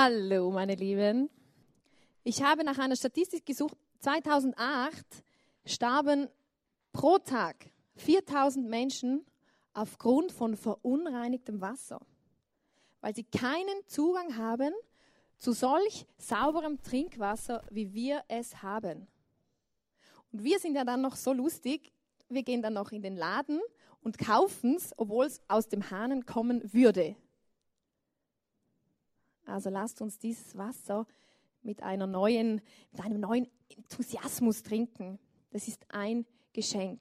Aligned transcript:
Hallo, 0.00 0.52
meine 0.52 0.76
Lieben. 0.76 1.28
Ich 2.22 2.40
habe 2.40 2.62
nach 2.62 2.78
einer 2.78 2.94
Statistik 2.94 3.44
gesucht. 3.44 3.76
2008 3.98 5.04
starben 5.64 6.28
pro 6.92 7.18
Tag 7.18 7.56
4000 7.96 8.68
Menschen 8.68 9.26
aufgrund 9.74 10.30
von 10.30 10.56
verunreinigtem 10.56 11.60
Wasser, 11.60 12.00
weil 13.00 13.12
sie 13.12 13.24
keinen 13.24 13.84
Zugang 13.88 14.36
haben 14.36 14.72
zu 15.36 15.50
solch 15.50 16.06
sauberem 16.16 16.80
Trinkwasser, 16.80 17.64
wie 17.68 17.92
wir 17.92 18.22
es 18.28 18.62
haben. 18.62 19.08
Und 20.30 20.44
wir 20.44 20.60
sind 20.60 20.76
ja 20.76 20.84
dann 20.84 21.00
noch 21.00 21.16
so 21.16 21.32
lustig, 21.32 21.92
wir 22.28 22.44
gehen 22.44 22.62
dann 22.62 22.74
noch 22.74 22.92
in 22.92 23.02
den 23.02 23.16
Laden 23.16 23.60
und 24.02 24.16
kaufen 24.16 24.76
es, 24.76 24.94
obwohl 24.96 25.26
es 25.26 25.40
aus 25.48 25.68
dem 25.68 25.90
Hahn 25.90 26.24
kommen 26.24 26.72
würde. 26.72 27.16
Also 29.48 29.70
lasst 29.70 30.00
uns 30.00 30.18
dieses 30.18 30.56
Wasser 30.56 31.06
mit, 31.62 31.82
einer 31.82 32.06
neuen, 32.06 32.60
mit 32.92 33.04
einem 33.04 33.20
neuen 33.20 33.48
Enthusiasmus 33.76 34.62
trinken. 34.62 35.18
Das 35.50 35.68
ist 35.68 35.84
ein 35.88 36.26
Geschenk. 36.52 37.00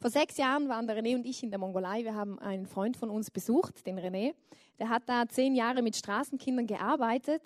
Vor 0.00 0.10
sechs 0.10 0.36
Jahren 0.36 0.68
waren 0.68 0.86
der 0.86 0.96
René 0.98 1.14
und 1.14 1.26
ich 1.26 1.42
in 1.42 1.50
der 1.50 1.58
Mongolei. 1.58 2.04
Wir 2.04 2.14
haben 2.14 2.38
einen 2.38 2.66
Freund 2.66 2.96
von 2.96 3.10
uns 3.10 3.30
besucht, 3.30 3.86
den 3.86 3.98
René. 3.98 4.34
Der 4.78 4.90
hat 4.90 5.04
da 5.06 5.26
zehn 5.26 5.54
Jahre 5.54 5.82
mit 5.82 5.96
Straßenkindern 5.96 6.66
gearbeitet. 6.66 7.42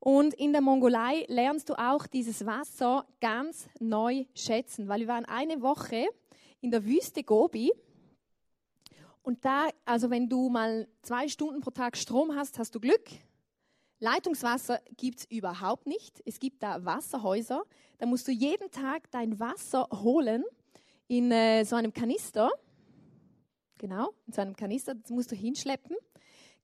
Und 0.00 0.32
in 0.34 0.52
der 0.52 0.60
Mongolei 0.60 1.24
lernst 1.28 1.68
du 1.68 1.74
auch 1.74 2.06
dieses 2.06 2.46
Wasser 2.46 3.04
ganz 3.20 3.68
neu 3.80 4.26
schätzen, 4.34 4.86
weil 4.86 5.00
wir 5.00 5.08
waren 5.08 5.24
eine 5.24 5.60
Woche 5.60 6.06
in 6.60 6.70
der 6.70 6.84
Wüste 6.84 7.24
Gobi. 7.24 7.72
Und 9.22 9.44
da, 9.44 9.68
also 9.84 10.10
wenn 10.10 10.28
du 10.28 10.48
mal 10.48 10.88
zwei 11.02 11.28
Stunden 11.28 11.60
pro 11.60 11.70
Tag 11.70 11.96
Strom 11.96 12.34
hast, 12.34 12.58
hast 12.58 12.74
du 12.74 12.80
Glück. 12.80 13.10
Leitungswasser 14.00 14.80
gibt 14.96 15.20
es 15.20 15.24
überhaupt 15.30 15.86
nicht. 15.86 16.22
Es 16.24 16.38
gibt 16.38 16.62
da 16.62 16.84
Wasserhäuser. 16.84 17.64
Da 17.98 18.06
musst 18.06 18.28
du 18.28 18.32
jeden 18.32 18.70
Tag 18.70 19.10
dein 19.10 19.40
Wasser 19.40 19.88
holen 19.92 20.44
in 21.08 21.32
äh, 21.32 21.64
so 21.64 21.74
einem 21.76 21.92
Kanister. 21.92 22.50
Genau, 23.78 24.14
in 24.26 24.32
so 24.32 24.40
einem 24.40 24.54
Kanister. 24.54 24.94
Das 24.94 25.10
musst 25.10 25.32
du 25.32 25.36
hinschleppen. 25.36 25.96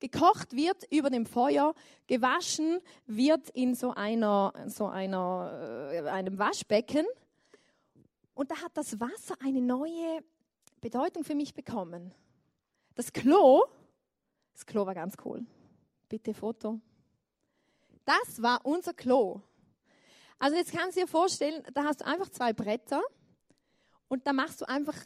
Gekocht 0.00 0.52
wird 0.54 0.84
über 0.92 1.10
dem 1.10 1.26
Feuer, 1.26 1.74
gewaschen 2.06 2.80
wird 3.06 3.48
in 3.50 3.74
so 3.74 3.92
einer, 3.92 4.52
so 4.66 4.86
einer, 4.86 5.90
äh, 5.92 6.08
einem 6.08 6.38
Waschbecken. 6.38 7.06
Und 8.34 8.50
da 8.50 8.56
hat 8.62 8.76
das 8.76 9.00
Wasser 9.00 9.36
eine 9.42 9.60
neue 9.60 10.22
Bedeutung 10.80 11.24
für 11.24 11.34
mich 11.34 11.54
bekommen. 11.54 12.12
Das 12.94 13.12
Klo, 13.12 13.64
das 14.52 14.64
Klo 14.64 14.86
war 14.86 14.94
ganz 14.94 15.16
cool. 15.24 15.44
Bitte 16.08 16.32
Foto. 16.32 16.80
Das 18.04 18.40
war 18.40 18.64
unser 18.64 18.94
Klo. 18.94 19.40
Also 20.38 20.56
jetzt 20.56 20.72
kannst 20.72 20.96
du 20.96 21.00
dir 21.00 21.08
vorstellen, 21.08 21.62
da 21.72 21.84
hast 21.84 22.02
du 22.02 22.06
einfach 22.06 22.28
zwei 22.28 22.52
Bretter 22.52 23.02
und 24.08 24.26
da 24.26 24.32
machst 24.32 24.60
du 24.60 24.68
einfach 24.68 24.96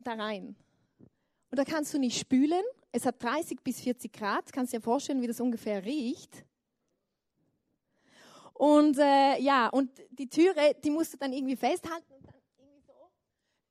da 0.00 0.14
rein. 0.14 0.56
Und 1.50 1.58
da 1.58 1.64
kannst 1.64 1.94
du 1.94 1.98
nicht 1.98 2.18
spülen. 2.18 2.62
Es 2.90 3.06
hat 3.06 3.22
30 3.22 3.62
bis 3.62 3.80
40 3.80 4.12
Grad. 4.12 4.52
Kannst 4.52 4.72
dir 4.72 4.80
vorstellen, 4.80 5.22
wie 5.22 5.26
das 5.26 5.40
ungefähr 5.40 5.84
riecht. 5.84 6.44
Und 8.54 8.98
äh, 8.98 9.38
ja, 9.40 9.68
und 9.68 9.90
die 10.10 10.28
Türe, 10.28 10.74
die 10.82 10.90
musst 10.90 11.12
du 11.12 11.16
dann 11.18 11.32
irgendwie 11.32 11.56
festhalten 11.56 12.18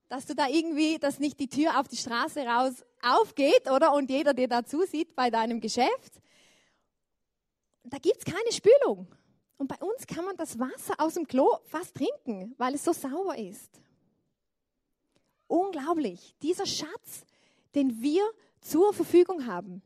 dass 0.09 0.25
du 0.25 0.35
da 0.35 0.47
irgendwie, 0.47 0.97
dass 0.99 1.19
nicht 1.19 1.39
die 1.39 1.49
Tür 1.49 1.79
auf 1.79 1.87
die 1.87 1.97
Straße 1.97 2.45
raus 2.45 2.83
aufgeht, 3.01 3.69
oder? 3.69 3.93
Und 3.93 4.09
jeder 4.09 4.33
dir 4.33 4.47
dazu 4.47 4.83
sieht 4.85 5.15
bei 5.15 5.29
deinem 5.29 5.59
Geschäft. 5.59 6.21
Da 7.83 7.97
gibt 7.97 8.17
es 8.17 8.25
keine 8.25 8.51
Spülung. 8.51 9.07
Und 9.57 9.67
bei 9.67 9.77
uns 9.77 10.05
kann 10.05 10.25
man 10.25 10.37
das 10.37 10.59
Wasser 10.59 10.95
aus 10.99 11.15
dem 11.15 11.27
Klo 11.27 11.57
fast 11.65 11.95
trinken, 11.95 12.53
weil 12.57 12.75
es 12.75 12.83
so 12.83 12.93
sauber 12.93 13.37
ist. 13.37 13.81
Unglaublich. 15.47 16.35
Dieser 16.41 16.65
Schatz, 16.65 17.25
den 17.73 18.01
wir 18.01 18.23
zur 18.61 18.93
Verfügung 18.93 19.47
haben. 19.47 19.81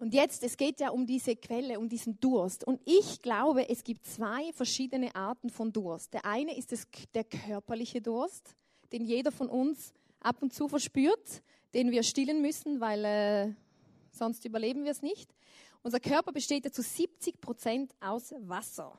Und 0.00 0.14
jetzt, 0.14 0.44
es 0.44 0.56
geht 0.56 0.78
ja 0.80 0.90
um 0.90 1.06
diese 1.06 1.34
Quelle, 1.34 1.78
um 1.78 1.88
diesen 1.88 2.20
Durst. 2.20 2.64
Und 2.64 2.80
ich 2.84 3.20
glaube, 3.20 3.68
es 3.68 3.82
gibt 3.82 4.06
zwei 4.06 4.52
verschiedene 4.52 5.14
Arten 5.14 5.50
von 5.50 5.72
Durst. 5.72 6.14
Der 6.14 6.24
eine 6.24 6.56
ist 6.56 6.70
das, 6.70 6.86
der 7.14 7.24
körperliche 7.24 8.00
Durst, 8.00 8.54
den 8.92 9.04
jeder 9.04 9.32
von 9.32 9.48
uns 9.48 9.92
ab 10.20 10.42
und 10.42 10.52
zu 10.52 10.68
verspürt, 10.68 11.42
den 11.74 11.90
wir 11.90 12.02
stillen 12.02 12.42
müssen, 12.42 12.80
weil 12.80 13.04
äh, 13.04 13.54
sonst 14.10 14.44
überleben 14.44 14.84
wir 14.84 14.90
es 14.90 15.02
nicht. 15.02 15.34
Unser 15.82 16.00
Körper 16.00 16.32
besteht 16.32 16.64
ja 16.64 16.72
zu 16.72 16.82
70 16.82 17.40
Prozent 17.40 17.92
aus 18.00 18.34
Wasser. 18.40 18.98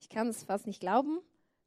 Ich 0.00 0.08
kann 0.08 0.28
es 0.28 0.44
fast 0.44 0.66
nicht 0.66 0.80
glauben, 0.80 1.20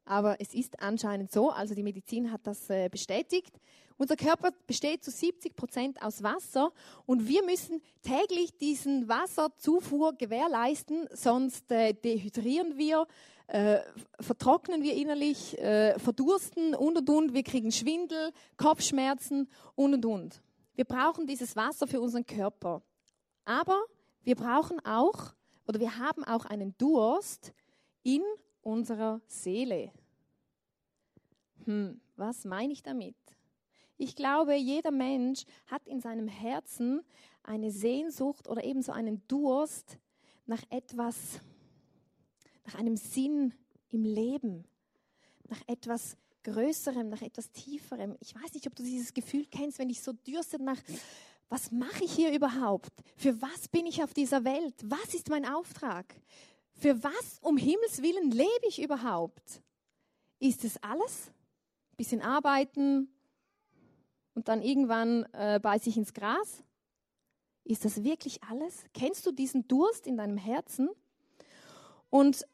aber 0.04 0.40
es 0.40 0.54
ist 0.54 0.80
anscheinend 0.80 1.30
so, 1.30 1.50
also 1.50 1.74
die 1.74 1.82
Medizin 1.82 2.32
hat 2.32 2.40
das 2.46 2.68
äh, 2.70 2.88
bestätigt. 2.88 3.60
Unser 3.98 4.16
Körper 4.16 4.50
besteht 4.66 5.04
zu 5.04 5.10
70 5.10 5.54
Prozent 5.54 6.02
aus 6.02 6.22
Wasser 6.22 6.72
und 7.06 7.28
wir 7.28 7.44
müssen 7.44 7.80
täglich 8.02 8.56
diesen 8.58 9.08
Wasserzufuhr 9.08 10.14
gewährleisten, 10.14 11.08
sonst 11.12 11.70
äh, 11.70 11.92
dehydrieren 11.92 12.78
wir, 12.78 13.06
äh, 13.52 13.82
vertrocknen 14.18 14.82
wir 14.82 14.94
innerlich, 14.94 15.58
äh, 15.58 15.98
verdursten 15.98 16.74
und 16.74 16.96
und 16.96 17.10
und, 17.10 17.34
wir 17.34 17.42
kriegen 17.42 17.70
Schwindel, 17.70 18.32
Kopfschmerzen 18.56 19.46
und 19.74 19.92
und 19.92 20.06
und. 20.06 20.42
Wir 20.74 20.86
brauchen 20.86 21.26
dieses 21.26 21.54
Wasser 21.54 21.86
für 21.86 22.00
unseren 22.00 22.24
Körper. 22.24 22.80
Aber 23.44 23.78
wir 24.22 24.36
brauchen 24.36 24.80
auch, 24.86 25.34
oder 25.68 25.80
wir 25.80 25.98
haben 25.98 26.24
auch 26.24 26.46
einen 26.46 26.74
Durst 26.78 27.52
in 28.02 28.22
unserer 28.62 29.20
Seele. 29.26 29.92
Hm, 31.66 32.00
was 32.16 32.46
meine 32.46 32.72
ich 32.72 32.82
damit? 32.82 33.16
Ich 33.98 34.16
glaube, 34.16 34.54
jeder 34.54 34.92
Mensch 34.92 35.44
hat 35.66 35.86
in 35.86 36.00
seinem 36.00 36.26
Herzen 36.26 37.02
eine 37.42 37.70
Sehnsucht 37.70 38.48
oder 38.48 38.64
ebenso 38.64 38.92
einen 38.92 39.22
Durst 39.28 39.98
nach 40.46 40.62
etwas, 40.70 41.42
nach 42.64 42.74
einem 42.74 42.96
Sinn 42.96 43.54
im 43.88 44.04
Leben, 44.04 44.64
nach 45.48 45.60
etwas 45.66 46.16
Größerem, 46.44 47.08
nach 47.08 47.22
etwas 47.22 47.50
Tieferem. 47.50 48.16
Ich 48.20 48.34
weiß 48.34 48.54
nicht, 48.54 48.66
ob 48.66 48.74
du 48.74 48.82
dieses 48.82 49.14
Gefühl 49.14 49.46
kennst, 49.50 49.78
wenn 49.78 49.90
ich 49.90 50.02
so 50.02 50.12
dürstet 50.12 50.60
nach, 50.60 50.78
was 51.48 51.70
mache 51.70 52.04
ich 52.04 52.12
hier 52.12 52.32
überhaupt? 52.32 52.90
Für 53.16 53.40
was 53.42 53.68
bin 53.68 53.86
ich 53.86 54.02
auf 54.02 54.14
dieser 54.14 54.44
Welt? 54.44 54.74
Was 54.82 55.14
ist 55.14 55.28
mein 55.28 55.44
Auftrag? 55.44 56.14
Für 56.72 57.02
was 57.02 57.38
um 57.42 57.56
Himmels 57.56 58.02
willen 58.02 58.30
lebe 58.30 58.66
ich 58.66 58.82
überhaupt? 58.82 59.62
Ist 60.38 60.64
es 60.64 60.82
alles? 60.82 61.28
Ein 61.92 61.96
bisschen 61.96 62.22
arbeiten 62.22 63.08
und 64.34 64.48
dann 64.48 64.62
irgendwann 64.62 65.24
äh, 65.32 65.60
beiß 65.62 65.86
ich 65.86 65.96
ins 65.96 66.14
Gras? 66.14 66.64
Ist 67.64 67.84
das 67.84 68.02
wirklich 68.02 68.42
alles? 68.44 68.84
Kennst 68.94 69.26
du 69.26 69.30
diesen 69.30 69.68
Durst 69.68 70.06
in 70.06 70.16
deinem 70.16 70.38
Herzen? 70.38 70.88
Und 72.10 72.46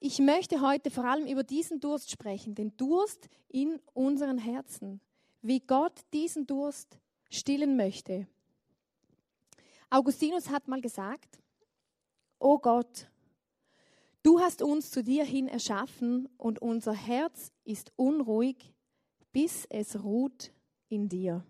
ich 0.00 0.18
möchte 0.18 0.60
heute 0.60 0.90
vor 0.90 1.04
allem 1.04 1.26
über 1.26 1.44
diesen 1.44 1.80
Durst 1.80 2.10
sprechen, 2.10 2.54
den 2.54 2.76
Durst 2.76 3.28
in 3.48 3.80
unseren 3.92 4.38
Herzen, 4.38 5.00
wie 5.42 5.60
Gott 5.60 6.00
diesen 6.12 6.46
Durst 6.46 6.98
stillen 7.28 7.76
möchte. 7.76 8.26
Augustinus 9.90 10.50
hat 10.50 10.68
mal 10.68 10.80
gesagt, 10.80 11.38
O 12.38 12.58
Gott, 12.58 13.06
Du 14.22 14.38
hast 14.38 14.60
uns 14.60 14.90
zu 14.90 15.02
dir 15.02 15.24
hin 15.24 15.48
erschaffen 15.48 16.28
und 16.36 16.60
unser 16.60 16.92
Herz 16.92 17.52
ist 17.64 17.90
unruhig, 17.96 18.74
bis 19.32 19.64
es 19.70 20.02
ruht 20.02 20.52
in 20.90 21.08
dir. 21.08 21.42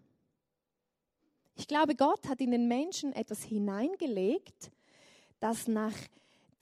Ich 1.57 1.67
glaube, 1.67 1.97
Gott 1.97 2.29
hat 2.29 2.41
in 2.41 2.53
den 2.53 2.69
Menschen 2.69 3.13
etwas 3.13 3.43
hineingelegt, 3.43 4.71
das 5.41 5.67
nach 5.67 5.95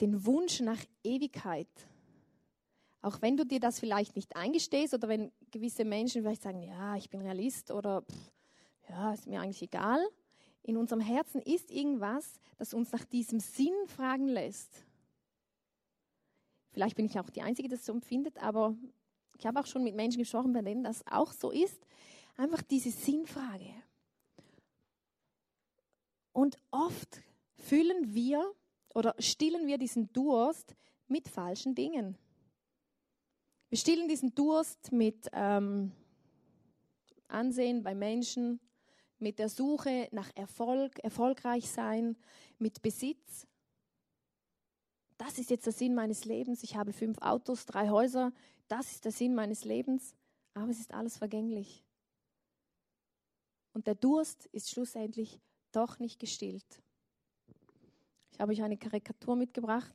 den 0.01 0.25
Wunsch 0.25 0.59
nach 0.61 0.79
Ewigkeit, 1.03 1.67
auch 3.01 3.21
wenn 3.21 3.37
du 3.37 3.45
dir 3.45 3.59
das 3.59 3.79
vielleicht 3.79 4.15
nicht 4.15 4.35
eingestehst 4.35 4.93
oder 4.93 5.07
wenn 5.07 5.31
gewisse 5.51 5.85
Menschen 5.85 6.21
vielleicht 6.21 6.41
sagen, 6.41 6.61
ja, 6.61 6.95
ich 6.95 7.09
bin 7.09 7.21
Realist 7.21 7.71
oder 7.71 8.01
pff, 8.01 8.31
ja, 8.89 9.13
ist 9.13 9.27
mir 9.27 9.41
eigentlich 9.41 9.61
egal, 9.61 9.99
in 10.63 10.77
unserem 10.77 11.01
Herzen 11.01 11.41
ist 11.41 11.71
irgendwas, 11.71 12.39
das 12.57 12.73
uns 12.73 12.91
nach 12.91 13.05
diesem 13.05 13.39
Sinn 13.39 13.73
fragen 13.87 14.27
lässt. 14.27 14.85
Vielleicht 16.71 16.95
bin 16.95 17.05
ich 17.05 17.19
auch 17.19 17.29
die 17.29 17.41
Einzige, 17.41 17.67
die 17.67 17.75
das 17.75 17.85
so 17.85 17.93
empfindet, 17.93 18.37
aber 18.41 18.75
ich 19.37 19.45
habe 19.45 19.59
auch 19.59 19.65
schon 19.65 19.83
mit 19.83 19.95
Menschen 19.95 20.19
gesprochen, 20.19 20.53
bei 20.53 20.61
denen 20.61 20.83
das 20.83 21.05
auch 21.07 21.31
so 21.31 21.51
ist. 21.51 21.85
Einfach 22.35 22.61
diese 22.61 22.91
Sinnfrage. 22.91 23.73
Und 26.33 26.57
oft 26.71 27.21
füllen 27.55 28.13
wir 28.13 28.53
oder 28.93 29.15
stillen 29.19 29.67
wir 29.67 29.77
diesen 29.77 30.11
Durst 30.13 30.75
mit 31.07 31.27
falschen 31.27 31.75
Dingen. 31.75 32.17
Wir 33.69 33.77
stillen 33.77 34.07
diesen 34.07 34.33
Durst 34.33 34.91
mit 34.91 35.29
ähm, 35.31 35.91
Ansehen 37.27 37.83
bei 37.83 37.93
Menschen, 37.93 38.59
mit 39.19 39.37
der 39.37 39.49
Suche 39.49 40.07
nach 40.11 40.31
Erfolg, 40.35 40.97
erfolgreich 40.99 41.69
sein, 41.69 42.17
mit 42.57 42.81
Besitz. 42.81 43.47
Das 45.17 45.37
ist 45.37 45.49
jetzt 45.49 45.65
der 45.65 45.73
Sinn 45.73 45.93
meines 45.93 46.25
Lebens. 46.25 46.63
Ich 46.63 46.75
habe 46.75 46.93
fünf 46.93 47.19
Autos, 47.19 47.65
drei 47.65 47.89
Häuser. 47.89 48.31
Das 48.67 48.91
ist 48.91 49.05
der 49.05 49.11
Sinn 49.11 49.35
meines 49.35 49.65
Lebens. 49.65 50.15
Aber 50.53 50.69
es 50.69 50.79
ist 50.79 50.93
alles 50.93 51.17
vergänglich. 51.17 51.83
Und 53.73 53.85
der 53.85 53.95
Durst 53.95 54.47
ist 54.47 54.71
schlussendlich 54.71 55.39
doch 55.71 55.99
nicht 55.99 56.19
gestillt. 56.19 56.81
Ich 58.39 58.41
habe 58.41 58.53
euch 58.53 58.63
eine 58.63 58.77
Karikatur 58.77 59.35
mitgebracht. 59.35 59.93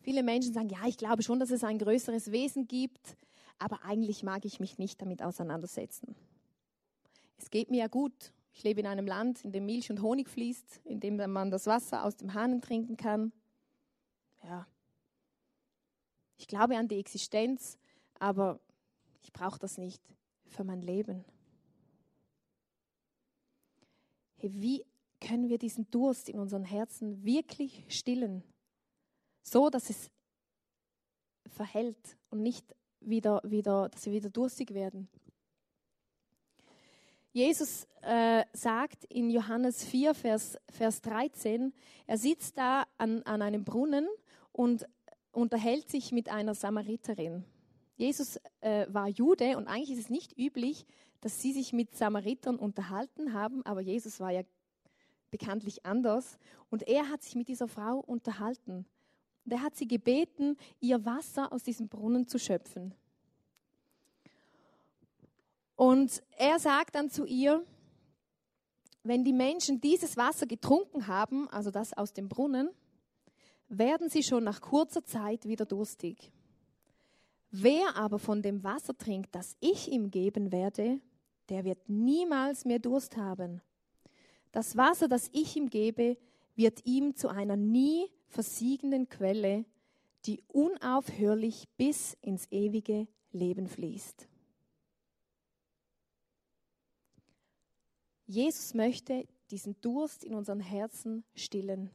Viele 0.00 0.22
Menschen 0.22 0.54
sagen, 0.54 0.70
ja, 0.70 0.86
ich 0.86 0.96
glaube 0.96 1.22
schon, 1.22 1.38
dass 1.38 1.50
es 1.50 1.62
ein 1.62 1.78
größeres 1.78 2.32
Wesen 2.32 2.66
gibt, 2.66 3.18
aber 3.58 3.84
eigentlich 3.84 4.22
mag 4.22 4.46
ich 4.46 4.60
mich 4.60 4.78
nicht 4.78 5.02
damit 5.02 5.22
auseinandersetzen. 5.22 6.16
Es 7.36 7.50
geht 7.50 7.70
mir 7.70 7.80
ja 7.80 7.88
gut. 7.88 8.32
Ich 8.54 8.62
lebe 8.62 8.80
in 8.80 8.86
einem 8.86 9.06
Land, 9.06 9.44
in 9.44 9.52
dem 9.52 9.66
Milch 9.66 9.90
und 9.90 10.00
Honig 10.00 10.30
fließt, 10.30 10.80
in 10.86 10.98
dem 10.98 11.16
man 11.30 11.50
das 11.50 11.66
Wasser 11.66 12.02
aus 12.02 12.16
dem 12.16 12.32
Hahn 12.32 12.62
trinken 12.62 12.96
kann. 12.96 13.30
Ja. 14.42 14.66
Ich 16.38 16.48
glaube 16.48 16.78
an 16.78 16.88
die 16.88 16.98
Existenz, 16.98 17.76
aber 18.18 18.58
ich 19.20 19.34
brauche 19.34 19.58
das 19.58 19.76
nicht 19.76 20.02
für 20.46 20.64
mein 20.64 20.80
Leben. 20.80 21.26
Hey, 24.42 24.50
wie 24.54 24.84
können 25.20 25.48
wir 25.48 25.56
diesen 25.56 25.88
Durst 25.92 26.28
in 26.28 26.40
unseren 26.40 26.64
Herzen 26.64 27.24
wirklich 27.24 27.84
stillen? 27.88 28.42
So, 29.44 29.70
dass 29.70 29.88
es 29.88 30.10
verhält 31.46 32.16
und 32.28 32.42
nicht 32.42 32.64
wieder, 32.98 33.40
wieder, 33.44 33.88
dass 33.88 34.04
wir 34.04 34.12
wieder 34.12 34.30
durstig 34.30 34.74
werden. 34.74 35.08
Jesus 37.30 37.86
äh, 38.00 38.44
sagt 38.52 39.04
in 39.04 39.30
Johannes 39.30 39.84
4, 39.84 40.12
Vers, 40.12 40.58
Vers 40.68 41.00
13, 41.02 41.72
er 42.08 42.18
sitzt 42.18 42.58
da 42.58 42.88
an, 42.98 43.22
an 43.22 43.42
einem 43.42 43.62
Brunnen 43.62 44.08
und 44.50 44.88
unterhält 45.30 45.88
sich 45.88 46.10
mit 46.10 46.28
einer 46.28 46.56
Samariterin. 46.56 47.44
Jesus 47.94 48.40
äh, 48.60 48.86
war 48.88 49.06
Jude 49.06 49.56
und 49.56 49.68
eigentlich 49.68 49.92
ist 49.92 50.06
es 50.06 50.10
nicht 50.10 50.36
üblich, 50.36 50.84
dass 51.22 51.40
sie 51.40 51.52
sich 51.52 51.72
mit 51.72 51.96
Samaritern 51.96 52.56
unterhalten 52.56 53.32
haben, 53.32 53.64
aber 53.64 53.80
Jesus 53.80 54.20
war 54.20 54.30
ja 54.30 54.42
bekanntlich 55.30 55.86
anders 55.86 56.38
und 56.68 56.86
er 56.86 57.08
hat 57.08 57.22
sich 57.22 57.36
mit 57.36 57.48
dieser 57.48 57.68
Frau 57.68 57.98
unterhalten. 57.98 58.84
Und 59.44 59.52
er 59.52 59.62
hat 59.62 59.74
sie 59.76 59.88
gebeten, 59.88 60.56
ihr 60.80 61.04
Wasser 61.04 61.52
aus 61.52 61.62
diesem 61.62 61.88
Brunnen 61.88 62.28
zu 62.28 62.38
schöpfen. 62.38 62.94
Und 65.76 66.22
er 66.36 66.58
sagt 66.58 66.94
dann 66.96 67.08
zu 67.08 67.24
ihr, 67.24 67.64
wenn 69.04 69.24
die 69.24 69.32
Menschen 69.32 69.80
dieses 69.80 70.16
Wasser 70.16 70.46
getrunken 70.46 71.06
haben, 71.06 71.48
also 71.48 71.70
das 71.70 71.92
aus 71.92 72.12
dem 72.12 72.28
Brunnen, 72.28 72.68
werden 73.68 74.08
sie 74.08 74.22
schon 74.22 74.44
nach 74.44 74.60
kurzer 74.60 75.04
Zeit 75.04 75.46
wieder 75.46 75.66
durstig. 75.66 76.30
Wer 77.50 77.96
aber 77.96 78.18
von 78.18 78.42
dem 78.42 78.62
Wasser 78.64 78.96
trinkt, 78.96 79.34
das 79.34 79.56
ich 79.60 79.90
ihm 79.90 80.10
geben 80.10 80.52
werde, 80.52 81.00
der 81.48 81.64
wird 81.64 81.88
niemals 81.88 82.64
mehr 82.64 82.78
Durst 82.78 83.16
haben. 83.16 83.60
Das 84.52 84.76
Wasser, 84.76 85.08
das 85.08 85.30
ich 85.32 85.56
ihm 85.56 85.70
gebe, 85.70 86.16
wird 86.54 86.84
ihm 86.84 87.16
zu 87.16 87.28
einer 87.28 87.56
nie 87.56 88.10
versiegenden 88.28 89.08
Quelle, 89.08 89.64
die 90.26 90.42
unaufhörlich 90.48 91.68
bis 91.76 92.16
ins 92.20 92.46
ewige 92.50 93.08
Leben 93.32 93.66
fließt. 93.66 94.28
Jesus 98.26 98.72
möchte 98.74 99.26
diesen 99.50 99.78
Durst 99.80 100.24
in 100.24 100.34
unseren 100.34 100.60
Herzen 100.60 101.24
stillen. 101.34 101.90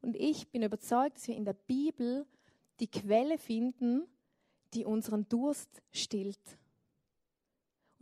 Und 0.00 0.16
ich 0.16 0.48
bin 0.50 0.62
überzeugt, 0.62 1.16
dass 1.16 1.28
wir 1.28 1.36
in 1.36 1.44
der 1.44 1.54
Bibel 1.54 2.26
die 2.80 2.88
Quelle 2.88 3.38
finden, 3.38 4.06
die 4.74 4.84
unseren 4.84 5.28
Durst 5.28 5.82
stillt. 5.92 6.58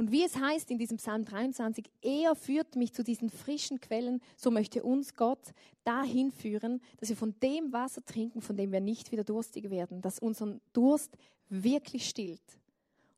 Und 0.02 0.10
wie 0.10 0.24
es 0.24 0.34
heißt 0.34 0.68
in 0.72 0.78
diesem 0.78 0.96
Psalm 0.96 1.24
23, 1.24 1.88
er 2.00 2.34
führt 2.34 2.74
mich 2.74 2.92
zu 2.92 3.04
diesen 3.04 3.30
frischen 3.30 3.80
Quellen, 3.80 4.20
so 4.36 4.50
möchte 4.50 4.82
uns 4.82 5.14
Gott 5.14 5.52
dahin 5.84 6.32
führen, 6.32 6.82
dass 6.96 7.08
wir 7.08 7.16
von 7.16 7.38
dem 7.38 7.72
Wasser 7.72 8.04
trinken, 8.04 8.42
von 8.42 8.56
dem 8.56 8.72
wir 8.72 8.80
nicht 8.80 9.12
wieder 9.12 9.22
durstig 9.22 9.70
werden, 9.70 10.02
dass 10.02 10.18
unseren 10.18 10.60
Durst 10.72 11.16
wirklich 11.50 12.08
stillt 12.08 12.42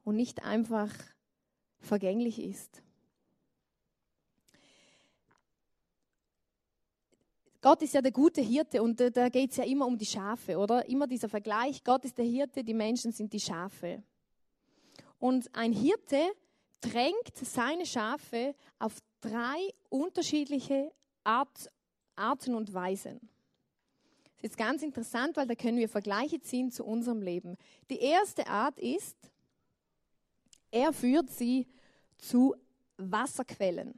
und 0.04 0.16
nicht 0.16 0.44
einfach 0.44 0.90
vergänglich 1.78 2.38
ist. 2.38 2.82
Gott 7.62 7.80
ist 7.80 7.94
ja 7.94 8.02
der 8.02 8.12
gute 8.12 8.42
Hirte 8.42 8.82
und 8.82 9.00
da, 9.00 9.30
geht 9.30 9.52
es 9.52 9.56
ja 9.56 9.64
immer 9.64 9.86
um 9.86 9.96
die 9.96 10.04
Schafe, 10.04 10.58
oder? 10.58 10.86
Immer 10.86 11.06
dieser 11.06 11.30
Vergleich, 11.30 11.82
Gott 11.82 12.04
ist 12.04 12.18
der 12.18 12.26
Hirte, 12.26 12.62
die 12.62 12.74
Menschen 12.74 13.10
sind 13.10 13.32
die 13.32 13.40
Schafe. 13.40 14.02
Und 15.18 15.48
ein 15.54 15.72
Hirte 15.72 16.18
drängt 16.84 17.36
seine 17.36 17.86
Schafe 17.86 18.54
auf 18.78 18.98
drei 19.20 19.72
unterschiedliche 19.88 20.92
Art, 21.24 21.70
Arten 22.16 22.54
und 22.54 22.72
Weisen. 22.74 23.20
Das 24.36 24.50
ist 24.50 24.58
ganz 24.58 24.82
interessant, 24.82 25.36
weil 25.36 25.46
da 25.46 25.54
können 25.54 25.78
wir 25.78 25.88
Vergleiche 25.88 26.40
ziehen 26.40 26.70
zu 26.70 26.84
unserem 26.84 27.22
Leben. 27.22 27.56
Die 27.88 27.98
erste 27.98 28.46
Art 28.46 28.78
ist, 28.78 29.16
er 30.70 30.92
führt 30.92 31.30
sie 31.30 31.66
zu 32.18 32.54
Wasserquellen. 32.98 33.94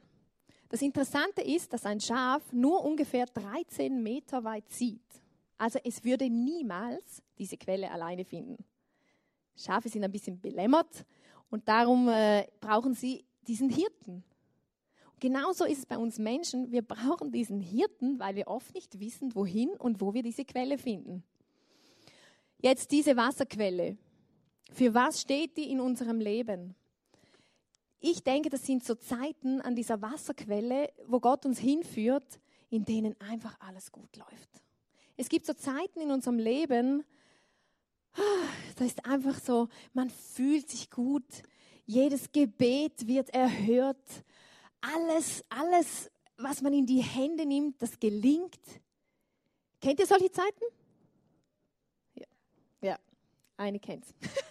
Das 0.69 0.81
Interessante 0.81 1.41
ist, 1.41 1.73
dass 1.73 1.85
ein 1.85 1.99
Schaf 1.99 2.41
nur 2.53 2.83
ungefähr 2.83 3.25
13 3.25 4.01
Meter 4.01 4.43
weit 4.43 4.69
zieht. 4.69 5.01
Also 5.57 5.79
es 5.83 6.03
würde 6.03 6.29
niemals 6.29 7.21
diese 7.37 7.57
Quelle 7.57 7.91
alleine 7.91 8.23
finden. 8.23 8.63
Schafe 9.55 9.89
sind 9.89 10.03
ein 10.03 10.11
bisschen 10.11 10.39
belämmert 10.39 11.05
und 11.49 11.67
darum 11.67 12.09
äh, 12.09 12.47
brauchen 12.59 12.93
sie 12.93 13.25
diesen 13.47 13.69
Hirten. 13.69 14.23
genauso 15.19 15.65
ist 15.65 15.79
es 15.79 15.85
bei 15.85 15.97
uns 15.97 16.19
Menschen. 16.19 16.71
Wir 16.71 16.81
brauchen 16.81 17.31
diesen 17.31 17.59
Hirten, 17.59 18.19
weil 18.19 18.35
wir 18.35 18.47
oft 18.47 18.73
nicht 18.75 18.99
wissen, 18.99 19.33
wohin 19.35 19.69
und 19.69 20.01
wo 20.01 20.13
wir 20.13 20.21
diese 20.21 20.45
Quelle 20.45 20.77
finden. 20.77 21.23
Jetzt 22.59 22.91
diese 22.91 23.15
Wasserquelle. 23.15 23.97
Für 24.71 24.93
was 24.93 25.21
steht 25.21 25.57
die 25.57 25.71
in 25.71 25.79
unserem 25.79 26.19
Leben? 26.19 26.75
Ich 27.99 28.23
denke, 28.23 28.49
das 28.49 28.65
sind 28.65 28.83
so 28.83 28.95
Zeiten 28.95 29.61
an 29.61 29.75
dieser 29.75 30.01
Wasserquelle, 30.01 30.91
wo 31.07 31.19
Gott 31.19 31.45
uns 31.45 31.59
hinführt, 31.59 32.39
in 32.69 32.85
denen 32.85 33.19
einfach 33.21 33.57
alles 33.59 33.91
gut 33.91 34.15
läuft. 34.17 34.49
Es 35.15 35.29
gibt 35.29 35.45
so 35.45 35.53
Zeiten 35.53 35.99
in 35.99 36.11
unserem 36.11 36.37
Leben, 36.37 37.03
da 38.75 38.85
ist 38.85 39.05
einfach 39.05 39.39
so, 39.39 39.69
man 39.93 40.09
fühlt 40.09 40.69
sich 40.69 40.89
gut, 40.89 41.25
jedes 41.85 42.31
Gebet 42.31 43.07
wird 43.07 43.29
erhört, 43.29 44.23
alles, 44.81 45.43
alles, 45.49 46.11
was 46.37 46.61
man 46.61 46.73
in 46.73 46.85
die 46.85 47.01
Hände 47.01 47.45
nimmt, 47.45 47.81
das 47.81 47.99
gelingt. 47.99 48.59
Kennt 49.81 49.99
ihr 49.99 50.05
solche 50.05 50.31
Zeiten? 50.31 50.63
Ja, 52.15 52.25
ja 52.81 52.99
eine 53.57 53.79
kennt's. 53.79 54.13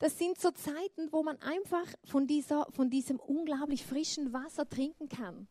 Das 0.00 0.18
sind 0.18 0.38
so 0.38 0.50
Zeiten, 0.50 1.10
wo 1.12 1.22
man 1.22 1.40
einfach 1.40 1.86
von, 2.04 2.26
dieser, 2.26 2.66
von 2.72 2.90
diesem 2.90 3.18
unglaublich 3.18 3.86
frischen 3.86 4.34
Wasser 4.34 4.68
trinken 4.68 5.08
kann. 5.08 5.48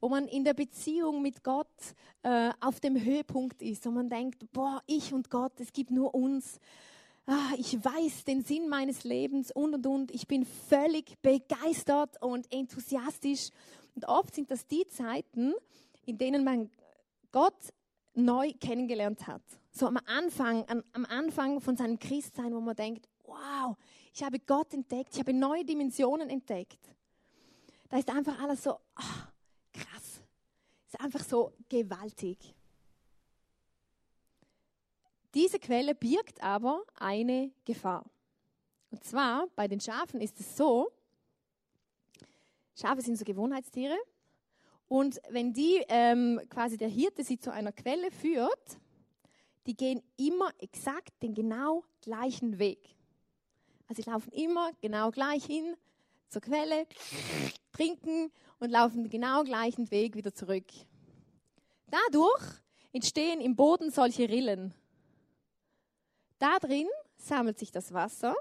Wo 0.00 0.08
man 0.08 0.28
in 0.28 0.44
der 0.44 0.54
Beziehung 0.54 1.22
mit 1.22 1.42
Gott 1.42 1.66
äh, 2.22 2.50
auf 2.60 2.80
dem 2.80 3.02
Höhepunkt 3.02 3.62
ist 3.62 3.86
und 3.86 3.94
man 3.94 4.08
denkt, 4.08 4.50
boah, 4.52 4.82
ich 4.86 5.12
und 5.12 5.30
Gott, 5.30 5.52
es 5.58 5.72
gibt 5.72 5.90
nur 5.90 6.14
uns. 6.14 6.60
Ah, 7.26 7.52
ich 7.58 7.84
weiß 7.84 8.24
den 8.24 8.42
Sinn 8.42 8.68
meines 8.68 9.04
Lebens 9.04 9.50
und 9.50 9.74
und 9.74 9.86
und. 9.86 10.10
Ich 10.12 10.26
bin 10.26 10.46
völlig 10.46 11.20
begeistert 11.20 12.22
und 12.22 12.50
enthusiastisch. 12.52 13.50
Und 13.94 14.06
oft 14.06 14.34
sind 14.34 14.50
das 14.50 14.66
die 14.66 14.86
Zeiten, 14.86 15.52
in 16.06 16.16
denen 16.16 16.44
man 16.44 16.70
Gott 17.32 17.58
neu 18.14 18.52
kennengelernt 18.60 19.26
hat. 19.26 19.42
So 19.70 19.86
am 19.86 19.98
Anfang, 20.06 20.64
am, 20.68 20.82
am 20.92 21.04
Anfang 21.04 21.60
von 21.60 21.76
seinem 21.76 21.98
Christsein, 21.98 22.54
wo 22.54 22.60
man 22.60 22.74
denkt, 22.74 23.08
wow, 23.24 23.76
ich 24.14 24.22
habe 24.22 24.38
Gott 24.40 24.72
entdeckt, 24.74 25.10
ich 25.12 25.20
habe 25.20 25.32
neue 25.32 25.64
Dimensionen 25.64 26.30
entdeckt. 26.30 26.80
Da 27.88 27.98
ist 27.98 28.10
einfach 28.10 28.40
alles 28.40 28.62
so 28.62 28.72
oh, 28.72 29.28
krass. 29.78 30.20
Ist 30.86 31.00
einfach 31.00 31.24
so 31.24 31.52
gewaltig. 31.68 32.54
Diese 35.34 35.58
Quelle 35.58 35.94
birgt 35.94 36.42
aber 36.42 36.82
eine 36.94 37.52
Gefahr. 37.64 38.04
Und 38.90 39.04
zwar 39.04 39.46
bei 39.54 39.68
den 39.68 39.80
Schafen 39.80 40.20
ist 40.20 40.40
es 40.40 40.56
so, 40.56 40.90
Schafe 42.74 43.02
sind 43.02 43.18
so 43.18 43.24
Gewohnheitstiere 43.24 43.96
und 44.88 45.20
wenn 45.28 45.52
die 45.52 45.84
ähm, 45.88 46.40
quasi 46.48 46.76
der 46.76 46.88
Hirte 46.88 47.22
sie 47.22 47.38
zu 47.38 47.52
einer 47.52 47.72
Quelle 47.72 48.10
führt, 48.10 48.78
die 49.66 49.76
gehen 49.76 50.02
immer 50.16 50.50
exakt 50.60 51.22
den 51.22 51.34
genau 51.34 51.84
gleichen 52.00 52.58
Weg. 52.58 52.96
Also 53.86 54.02
sie 54.02 54.10
laufen 54.10 54.32
immer 54.32 54.70
genau 54.80 55.10
gleich 55.10 55.44
hin 55.44 55.76
zur 56.28 56.42
Quelle, 56.42 56.86
trinken 57.72 58.30
und 58.58 58.70
laufen 58.70 59.04
den 59.04 59.10
genau 59.10 59.44
gleichen 59.44 59.90
Weg 59.90 60.14
wieder 60.14 60.34
zurück. 60.34 60.66
Dadurch 61.86 62.44
entstehen 62.92 63.40
im 63.40 63.56
Boden 63.56 63.90
solche 63.90 64.28
Rillen. 64.28 64.74
Da 66.38 66.58
drin 66.58 66.88
sammelt 67.16 67.58
sich 67.58 67.70
das 67.70 67.92
Wasser 67.92 68.34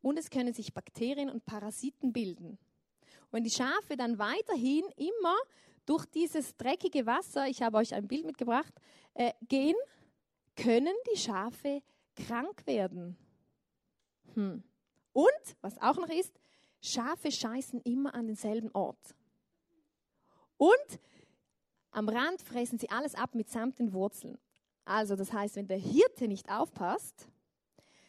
und 0.00 0.18
es 0.18 0.30
können 0.30 0.52
sich 0.52 0.72
Bakterien 0.72 1.30
und 1.30 1.44
Parasiten 1.44 2.12
bilden. 2.12 2.50
Und 2.50 3.32
wenn 3.32 3.44
die 3.44 3.50
Schafe 3.50 3.96
dann 3.96 4.18
weiterhin 4.18 4.84
immer 4.96 5.36
durch 5.86 6.04
dieses 6.06 6.56
dreckige 6.56 7.06
Wasser, 7.06 7.48
ich 7.48 7.62
habe 7.62 7.78
euch 7.78 7.94
ein 7.94 8.06
Bild 8.06 8.24
mitgebracht, 8.24 8.72
äh, 9.14 9.32
gehen, 9.48 9.76
können 10.56 10.94
die 11.12 11.18
Schafe 11.18 11.82
krank 12.14 12.66
werden. 12.66 13.16
Hm. 14.34 14.62
Und, 15.12 15.56
was 15.60 15.80
auch 15.80 15.96
noch 15.96 16.08
ist, 16.08 16.38
Schafe 16.82 17.30
scheißen 17.30 17.80
immer 17.82 18.14
an 18.14 18.26
denselben 18.26 18.70
Ort. 18.72 19.14
Und 20.56 21.00
am 21.92 22.08
Rand 22.08 22.42
fressen 22.42 22.78
sie 22.78 22.90
alles 22.90 23.14
ab 23.14 23.34
mitsamt 23.34 23.78
den 23.78 23.92
Wurzeln. 23.92 24.38
Also 24.84 25.14
das 25.14 25.32
heißt, 25.32 25.56
wenn 25.56 25.68
der 25.68 25.78
Hirte 25.78 26.26
nicht 26.26 26.50
aufpasst, 26.50 27.28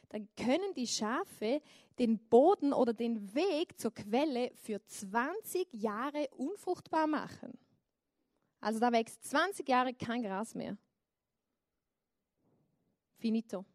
dann 0.09 0.27
können 0.35 0.73
die 0.75 0.87
Schafe 0.87 1.61
den 1.99 2.17
Boden 2.17 2.73
oder 2.73 2.93
den 2.93 3.33
Weg 3.35 3.79
zur 3.79 3.93
Quelle 3.93 4.51
für 4.55 4.83
20 4.83 5.67
Jahre 5.73 6.27
unfruchtbar 6.31 7.07
machen. 7.07 7.57
Also 8.59 8.79
da 8.79 8.91
wächst 8.91 9.23
20 9.25 9.67
Jahre 9.67 9.93
kein 9.93 10.23
Gras 10.23 10.55
mehr. 10.55 10.77
Finito. 13.17 13.65